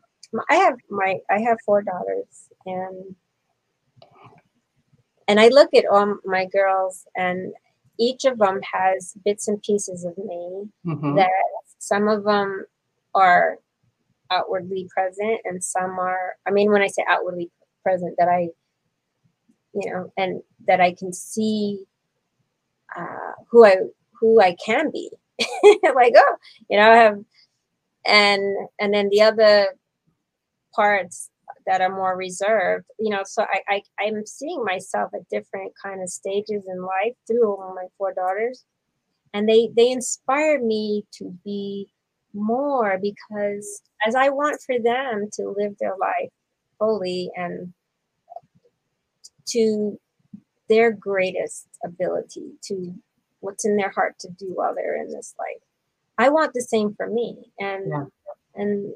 I 0.50 0.56
have 0.56 0.78
my 0.90 1.18
I 1.30 1.40
have 1.40 1.58
four 1.66 1.82
daughters, 1.82 2.50
and 2.66 3.16
and 5.28 5.40
I 5.40 5.50
look 5.50 5.74
at 5.74 5.86
all 5.92 6.18
my 6.26 6.46
girls, 6.46 7.06
and 7.16 7.54
each 8.00 8.26
of 8.26 8.38
them 8.38 8.62
has 8.74 9.14
bits 9.26 9.48
and 9.48 9.62
pieces 9.62 10.06
of 10.06 10.18
me 10.18 10.70
mm-hmm. 10.86 11.16
that 11.16 11.30
some 11.80 12.08
of 12.08 12.24
them 12.24 12.66
are 13.14 13.58
outwardly 14.32 14.88
present, 14.94 15.42
and 15.46 15.64
some 15.64 16.00
are. 16.00 16.36
I 16.48 16.52
mean, 16.52 16.72
when 16.72 16.82
I 16.82 16.88
say 16.88 17.04
outwardly 17.08 17.52
present, 17.84 18.16
that 18.18 18.30
I, 18.30 18.50
you 19.74 19.92
know, 19.92 20.12
and 20.18 20.42
that 20.68 20.82
I 20.82 20.94
can 20.94 21.14
see 21.14 21.86
uh, 22.96 23.34
who 23.50 23.66
I 23.66 23.76
who 24.20 24.42
I 24.42 24.56
can 24.64 24.92
be 24.92 25.12
like, 25.94 26.14
oh, 26.16 26.36
you 26.70 26.78
know, 26.78 26.90
I 26.90 26.96
have, 26.96 27.20
and 28.06 28.70
and 28.80 28.94
then 28.94 29.10
the 29.10 29.22
other 29.22 29.76
parts 30.74 31.30
that 31.68 31.82
are 31.82 31.96
more 31.96 32.18
reserved, 32.18 32.86
you 32.98 33.12
know. 33.12 33.22
So 33.26 33.44
I, 33.44 33.62
I 33.70 33.82
I'm 34.04 34.26
seeing 34.26 34.64
myself 34.64 35.12
at 35.14 35.30
different 35.30 35.74
kind 35.82 36.02
of 36.02 36.10
stages 36.10 36.64
in 36.68 36.82
life 36.82 37.14
through 37.28 37.58
my 37.76 37.86
four 37.98 38.14
daughters, 38.14 38.66
and 39.34 39.48
they 39.48 39.70
they 39.76 39.92
inspire 39.92 40.60
me 40.64 41.06
to 41.14 41.38
be 41.44 41.88
more 42.34 42.98
because 43.02 43.82
as 44.06 44.16
I 44.16 44.30
want 44.30 44.62
for 44.66 44.80
them 44.80 45.30
to 45.34 45.54
live 45.58 45.76
their 45.80 45.96
life 46.00 46.32
fully 46.80 47.30
and 47.36 47.74
to 49.48 50.00
their 50.70 50.92
greatest 50.92 51.68
ability 51.84 52.52
to 52.62 52.94
what's 53.40 53.66
in 53.66 53.78
their 53.78 53.90
heart 53.90 54.20
to 54.20 54.30
do 54.30 54.48
while 54.54 54.76
they're 54.76 55.02
in 55.02 55.12
this 55.12 55.34
life. 55.40 55.64
I 56.18 56.30
want 56.30 56.54
the 56.54 56.62
same 56.62 56.94
for 56.96 57.08
me. 57.08 57.52
And 57.60 57.90
yeah. 57.90 58.04
and 58.56 58.94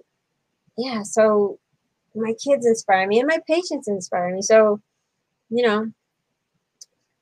yeah, 0.77 1.03
so 1.03 1.59
my 2.15 2.33
kids 2.43 2.65
inspire 2.65 3.07
me 3.07 3.19
and 3.19 3.27
my 3.27 3.39
patients 3.47 3.87
inspire 3.87 4.33
me. 4.33 4.41
So, 4.41 4.81
you 5.49 5.65
know, 5.65 5.91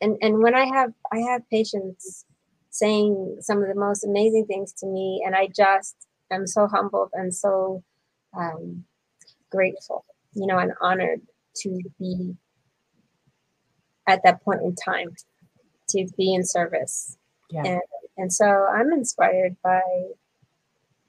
and 0.02 0.18
and 0.22 0.42
when 0.42 0.56
I 0.56 0.66
have 0.66 0.94
I 1.12 1.20
have 1.20 1.50
patients 1.50 2.26
saying 2.70 3.38
some 3.42 3.62
of 3.62 3.68
the 3.68 3.80
most 3.80 4.04
amazing 4.04 4.46
things 4.46 4.74
to 4.74 4.86
me 4.86 5.24
and 5.26 5.36
I 5.36 5.48
just 5.56 5.96
am 6.32 6.48
so 6.48 6.68
humbled 6.68 7.10
and 7.14 7.34
so 7.34 7.84
um, 8.38 8.86
grateful, 9.50 10.06
you 10.34 10.46
know, 10.46 10.58
and 10.58 10.74
honored 10.82 11.22
to 11.58 11.80
be 12.00 12.36
at 14.08 14.22
that 14.24 14.44
point 14.44 14.62
in 14.62 14.76
time 14.76 15.16
to 15.90 16.08
be 16.18 16.34
in 16.34 16.46
service. 16.46 17.18
Yeah. 17.52 17.64
And, 17.66 17.82
and 18.18 18.34
so 18.34 18.46
I'm 18.46 18.92
inspired 18.94 19.56
by 19.64 19.82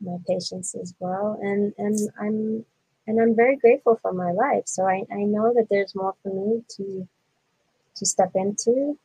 my 0.01 0.17
patients 0.27 0.75
as 0.75 0.95
well. 0.99 1.39
And, 1.43 1.75
and 1.77 1.99
I'm, 2.19 2.65
and 3.11 3.21
I'm 3.21 3.35
very 3.35 3.57
grateful 3.57 3.99
for 4.01 4.13
my 4.13 4.31
life. 4.31 4.65
So 4.67 4.87
I, 4.87 5.05
I 5.13 5.25
know 5.25 5.53
that 5.55 5.67
there's 5.69 5.95
more 5.95 6.15
for 6.23 6.33
me 6.33 6.63
to, 6.77 7.09
to 7.97 8.07
step 8.07 8.31
into 8.35 8.97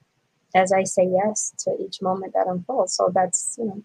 as 0.55 0.71
I 0.71 0.83
say 0.83 1.07
yes 1.11 1.53
to 1.59 1.75
each 1.79 2.01
moment 2.01 2.33
that 2.33 2.47
unfolds. 2.47 2.95
So 2.95 3.11
that's, 3.13 3.55
you 3.57 3.65
know, 3.65 3.83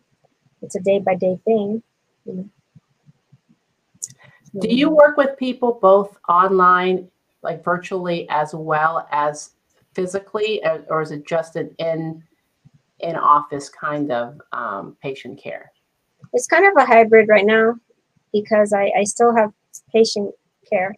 it's 0.63 0.77
a 0.77 0.81
day 0.81 1.01
by 1.01 1.17
day 1.17 1.39
thing. 1.45 1.83
You 2.25 2.35
know. 2.35 2.49
Do 4.61 4.69
you 4.69 4.91
work 4.91 5.17
with 5.17 5.37
people 5.37 5.79
both 5.81 6.17
online, 6.29 7.09
like 7.43 7.65
virtually, 7.65 8.29
as 8.31 8.55
well 8.55 9.09
as 9.11 9.51
physically, 9.95 10.63
or 10.89 11.03
is 11.03 11.11
it 11.11 11.27
just 11.27 11.57
an 11.57 11.75
in 11.79 12.23
in 13.01 13.17
office 13.17 13.69
kind 13.69 14.13
of 14.13 14.41
um, 14.53 14.97
patient 15.03 15.41
care? 15.41 15.73
It's 16.33 16.47
kind 16.47 16.67
of 16.67 16.75
a 16.77 16.85
hybrid 16.85 17.29
right 17.29 17.47
now 17.47 17.77
because 18.33 18.73
I, 18.73 18.93
I 18.97 19.05
still 19.05 19.35
have 19.35 19.53
patient 19.93 20.35
care, 20.69 20.95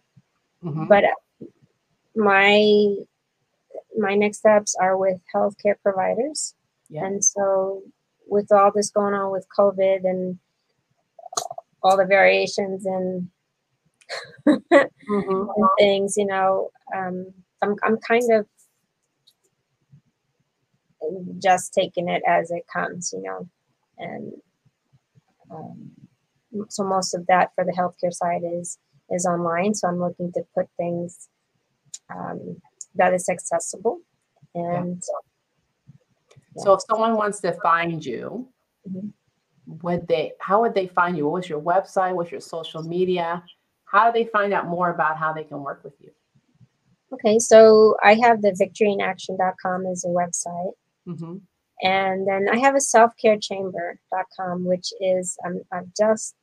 mm-hmm. 0.63 0.87
but 0.87 1.03
my 2.15 2.95
my 3.97 4.15
next 4.15 4.39
steps 4.39 4.75
are 4.79 4.97
with 4.97 5.19
healthcare 5.33 5.75
providers. 5.81 6.55
Yeah. 6.89 7.05
And 7.05 7.23
so, 7.23 7.81
with 8.27 8.51
all 8.51 8.71
this 8.73 8.89
going 8.89 9.13
on 9.13 9.31
with 9.31 9.47
COVID 9.57 10.01
and 10.03 10.39
all 11.81 11.97
the 11.97 12.05
variations 12.05 12.85
and, 12.85 13.29
mm-hmm. 14.47 14.79
and 15.07 15.69
things, 15.79 16.15
you 16.17 16.25
know, 16.25 16.69
um, 16.95 17.33
I'm 17.61 17.75
I'm 17.83 17.97
kind 17.97 18.31
of 18.31 18.45
just 21.41 21.73
taking 21.73 22.07
it 22.09 22.21
as 22.27 22.51
it 22.51 22.63
comes, 22.71 23.13
you 23.13 23.21
know, 23.21 23.49
and 23.97 24.33
um, 25.51 25.91
so 26.69 26.83
most 26.83 27.13
of 27.13 27.25
that 27.27 27.51
for 27.55 27.65
the 27.65 27.71
healthcare 27.71 28.13
side 28.13 28.41
is 28.43 28.77
is 29.09 29.25
online. 29.25 29.73
So 29.73 29.87
I'm 29.87 29.99
looking 29.99 30.31
to 30.33 30.43
put 30.55 30.67
things 30.77 31.29
um, 32.13 32.57
that 32.95 33.13
is 33.13 33.29
accessible, 33.29 33.99
and 34.55 35.01
yeah. 36.55 36.63
so 36.63 36.73
if 36.73 36.81
someone 36.89 37.15
wants 37.15 37.41
to 37.41 37.53
find 37.53 38.03
you, 38.05 38.47
mm-hmm. 38.87 39.09
would 39.81 40.07
they? 40.07 40.33
How 40.39 40.61
would 40.61 40.73
they 40.73 40.87
find 40.87 41.17
you? 41.17 41.25
What 41.25 41.33
was 41.41 41.49
your 41.49 41.61
website? 41.61 42.15
What's 42.15 42.31
your 42.31 42.41
social 42.41 42.83
media? 42.83 43.43
How 43.85 44.11
do 44.11 44.19
they 44.19 44.29
find 44.29 44.53
out 44.53 44.67
more 44.67 44.89
about 44.89 45.17
how 45.17 45.33
they 45.33 45.43
can 45.43 45.61
work 45.61 45.83
with 45.83 45.93
you? 45.99 46.11
Okay, 47.13 47.37
so 47.37 47.95
I 48.03 48.15
have 48.15 48.41
the 48.41 48.51
victoryinaction.com 48.51 49.85
as 49.85 50.03
a 50.03 50.07
website. 50.07 50.71
Mm-hmm. 51.07 51.37
And 51.83 52.27
then 52.27 52.47
I 52.51 52.57
have 52.57 52.75
a 52.75 52.79
selfcarechamber.com, 52.79 54.65
which 54.65 54.93
is 54.99 55.37
um, 55.45 55.61
I've 55.71 55.93
just 55.97 56.35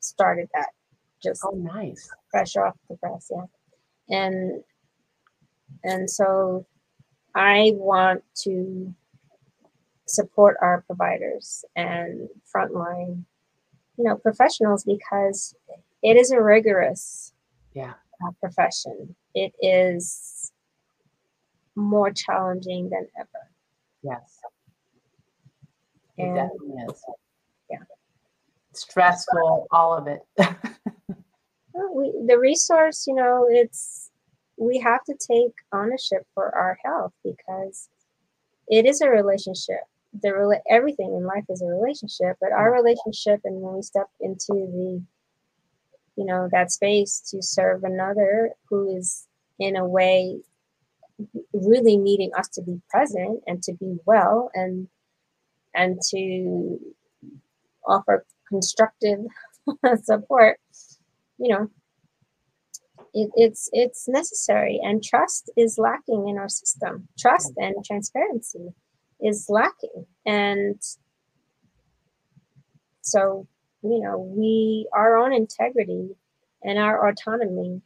started 0.00 0.48
that. 0.54 0.68
Just 1.22 1.42
oh, 1.44 1.50
nice, 1.50 2.08
fresh 2.30 2.56
off 2.56 2.74
the 2.88 2.96
press, 2.96 3.30
yeah. 3.30 3.44
And 4.08 4.62
and 5.84 6.10
so 6.10 6.66
I 7.34 7.72
want 7.74 8.24
to 8.42 8.94
support 10.06 10.56
our 10.60 10.82
providers 10.86 11.64
and 11.76 12.28
frontline, 12.54 13.24
you 13.96 14.04
know, 14.04 14.16
professionals 14.16 14.84
because 14.84 15.54
it 16.02 16.16
is 16.16 16.30
a 16.30 16.40
rigorous 16.40 17.32
yeah 17.74 17.94
uh, 18.26 18.30
profession. 18.40 19.14
It 19.34 19.52
is 19.60 20.52
more 21.76 22.10
challenging 22.10 22.90
than 22.90 23.06
ever. 23.18 23.50
Yes. 24.02 24.40
It 26.16 26.24
and, 26.24 26.34
definitely 26.34 26.82
is. 26.88 27.04
Stressful, 28.72 29.66
all 29.70 29.96
of 29.96 30.06
it. 30.06 30.20
we, 31.94 32.12
the 32.26 32.38
resource, 32.38 33.04
you 33.06 33.14
know, 33.14 33.46
it's 33.48 34.10
we 34.56 34.78
have 34.78 35.02
to 35.04 35.14
take 35.14 35.54
ownership 35.72 36.26
for 36.34 36.54
our 36.54 36.78
health 36.84 37.12
because 37.24 37.88
it 38.68 38.86
is 38.86 39.00
a 39.00 39.08
relationship. 39.08 39.80
The 40.22 40.60
everything 40.68 41.14
in 41.14 41.24
life 41.24 41.44
is 41.48 41.62
a 41.62 41.66
relationship, 41.66 42.36
but 42.40 42.52
our 42.52 42.72
relationship, 42.72 43.40
and 43.44 43.60
when 43.60 43.76
we 43.76 43.82
step 43.82 44.08
into 44.20 44.46
the, 44.48 45.02
you 46.16 46.24
know, 46.24 46.48
that 46.52 46.70
space 46.70 47.20
to 47.30 47.42
serve 47.42 47.84
another 47.84 48.50
who 48.68 48.96
is 48.96 49.26
in 49.58 49.76
a 49.76 49.86
way 49.86 50.40
really 51.52 51.96
needing 51.96 52.30
us 52.36 52.48
to 52.48 52.62
be 52.62 52.80
present 52.88 53.42
and 53.46 53.62
to 53.62 53.72
be 53.74 53.98
well 54.06 54.50
and 54.54 54.88
and 55.74 56.00
to 56.10 56.78
offer 57.86 58.24
constructive 58.50 59.20
support 60.02 60.58
you 61.38 61.48
know 61.48 61.70
it, 63.14 63.30
it's 63.34 63.68
it's 63.72 64.06
necessary 64.08 64.78
and 64.82 65.02
trust 65.02 65.50
is 65.56 65.78
lacking 65.78 66.28
in 66.28 66.38
our 66.38 66.48
system. 66.48 67.08
Trust 67.18 67.52
and 67.56 67.74
transparency 67.84 68.68
is 69.20 69.46
lacking 69.48 70.06
and 70.24 70.80
so 73.00 73.48
you 73.82 74.00
know 74.00 74.18
we 74.18 74.86
our 74.92 75.16
own 75.16 75.32
integrity 75.32 76.10
and 76.62 76.78
our 76.78 77.08
autonomy 77.08 77.80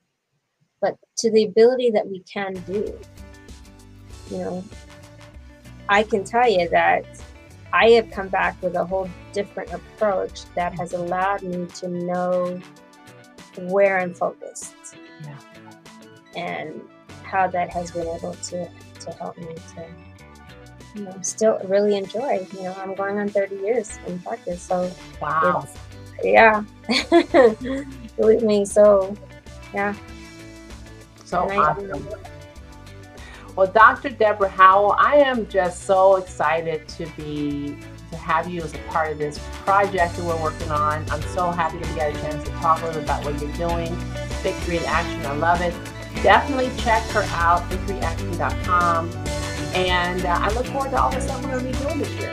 but 0.80 0.98
to 1.16 1.30
the 1.30 1.44
ability 1.44 1.90
that 1.90 2.06
we 2.06 2.22
can 2.30 2.52
do 2.66 2.98
you 4.30 4.38
know, 4.38 4.64
I 5.88 6.02
can 6.02 6.24
tell 6.24 6.48
you 6.48 6.68
that 6.70 7.04
I 7.74 7.90
have 7.90 8.08
come 8.12 8.28
back 8.28 8.62
with 8.62 8.76
a 8.76 8.84
whole 8.84 9.10
different 9.32 9.72
approach 9.72 10.44
that 10.54 10.78
has 10.78 10.92
allowed 10.92 11.42
me 11.42 11.66
to 11.66 11.88
know 11.88 12.60
where 13.58 13.98
I'm 13.98 14.14
focused 14.14 14.74
yeah. 15.24 15.36
and 16.36 16.80
how 17.24 17.48
that 17.48 17.70
has 17.70 17.90
been 17.90 18.06
able 18.06 18.34
to, 18.34 18.70
to 19.00 19.10
help 19.18 19.36
me 19.38 19.56
to 19.74 19.86
you 20.94 21.02
know 21.02 21.18
still 21.22 21.58
really 21.64 21.96
enjoy 21.96 22.46
you 22.52 22.62
know 22.62 22.72
i'm 22.78 22.94
going 22.94 23.18
on 23.18 23.28
30 23.28 23.56
years 23.56 23.98
in 24.06 24.16
practice 24.20 24.62
so 24.62 24.88
wow 25.20 25.66
yeah 26.22 26.62
believe 28.16 28.44
me 28.44 28.64
so 28.64 29.16
yeah 29.74 29.92
so 31.24 31.50
awesome. 31.50 32.08
Well, 33.56 33.66
Dr. 33.68 34.10
Deborah 34.10 34.48
Howell, 34.48 34.96
I 34.98 35.16
am 35.16 35.48
just 35.48 35.84
so 35.84 36.16
excited 36.16 36.88
to 36.88 37.06
be 37.16 37.76
to 38.10 38.16
have 38.16 38.48
you 38.48 38.62
as 38.62 38.74
a 38.74 38.78
part 38.88 39.12
of 39.12 39.18
this 39.18 39.38
project 39.64 40.16
that 40.16 40.24
we're 40.24 40.42
working 40.42 40.72
on. 40.72 41.08
I'm 41.08 41.22
so 41.22 41.52
happy 41.52 41.78
to 41.78 41.94
get 41.94 42.16
a 42.16 42.20
chance 42.20 42.42
to 42.44 42.50
talk 42.56 42.82
a 42.82 42.86
little 42.86 43.00
bit 43.00 43.08
about 43.08 43.24
what 43.24 43.40
you're 43.40 43.52
doing. 43.52 43.94
Victory 44.42 44.78
in 44.78 44.84
Action, 44.86 45.24
I 45.26 45.36
love 45.36 45.60
it. 45.60 45.72
Definitely 46.22 46.72
check 46.78 47.04
her 47.10 47.22
out, 47.30 47.62
victoryaction.com. 47.70 49.10
And 49.74 50.24
uh, 50.24 50.38
I 50.40 50.50
look 50.52 50.66
forward 50.66 50.90
to 50.90 51.00
all 51.00 51.12
the 51.12 51.20
stuff 51.20 51.40
we're 51.44 51.60
going 51.60 51.72
to 51.72 51.78
be 51.78 51.84
doing 51.84 51.98
this 51.98 52.10
year. 52.14 52.32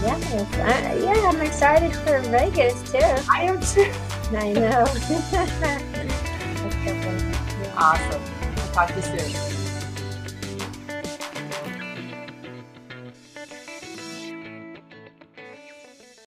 Yes, 0.00 0.32
I, 0.54 0.94
yeah, 0.94 1.28
I'm 1.28 1.42
excited 1.42 1.94
for 1.94 2.20
Vegas 2.30 2.82
too. 2.90 3.00
I 3.30 3.42
am 3.42 3.60
too. 3.60 3.92
I 4.32 4.52
know. 4.52 4.84
awesome. 7.76 8.22
I'll 8.56 8.72
talk 8.72 8.88
to 8.88 8.96
you 8.96 9.02
soon. 9.02 9.57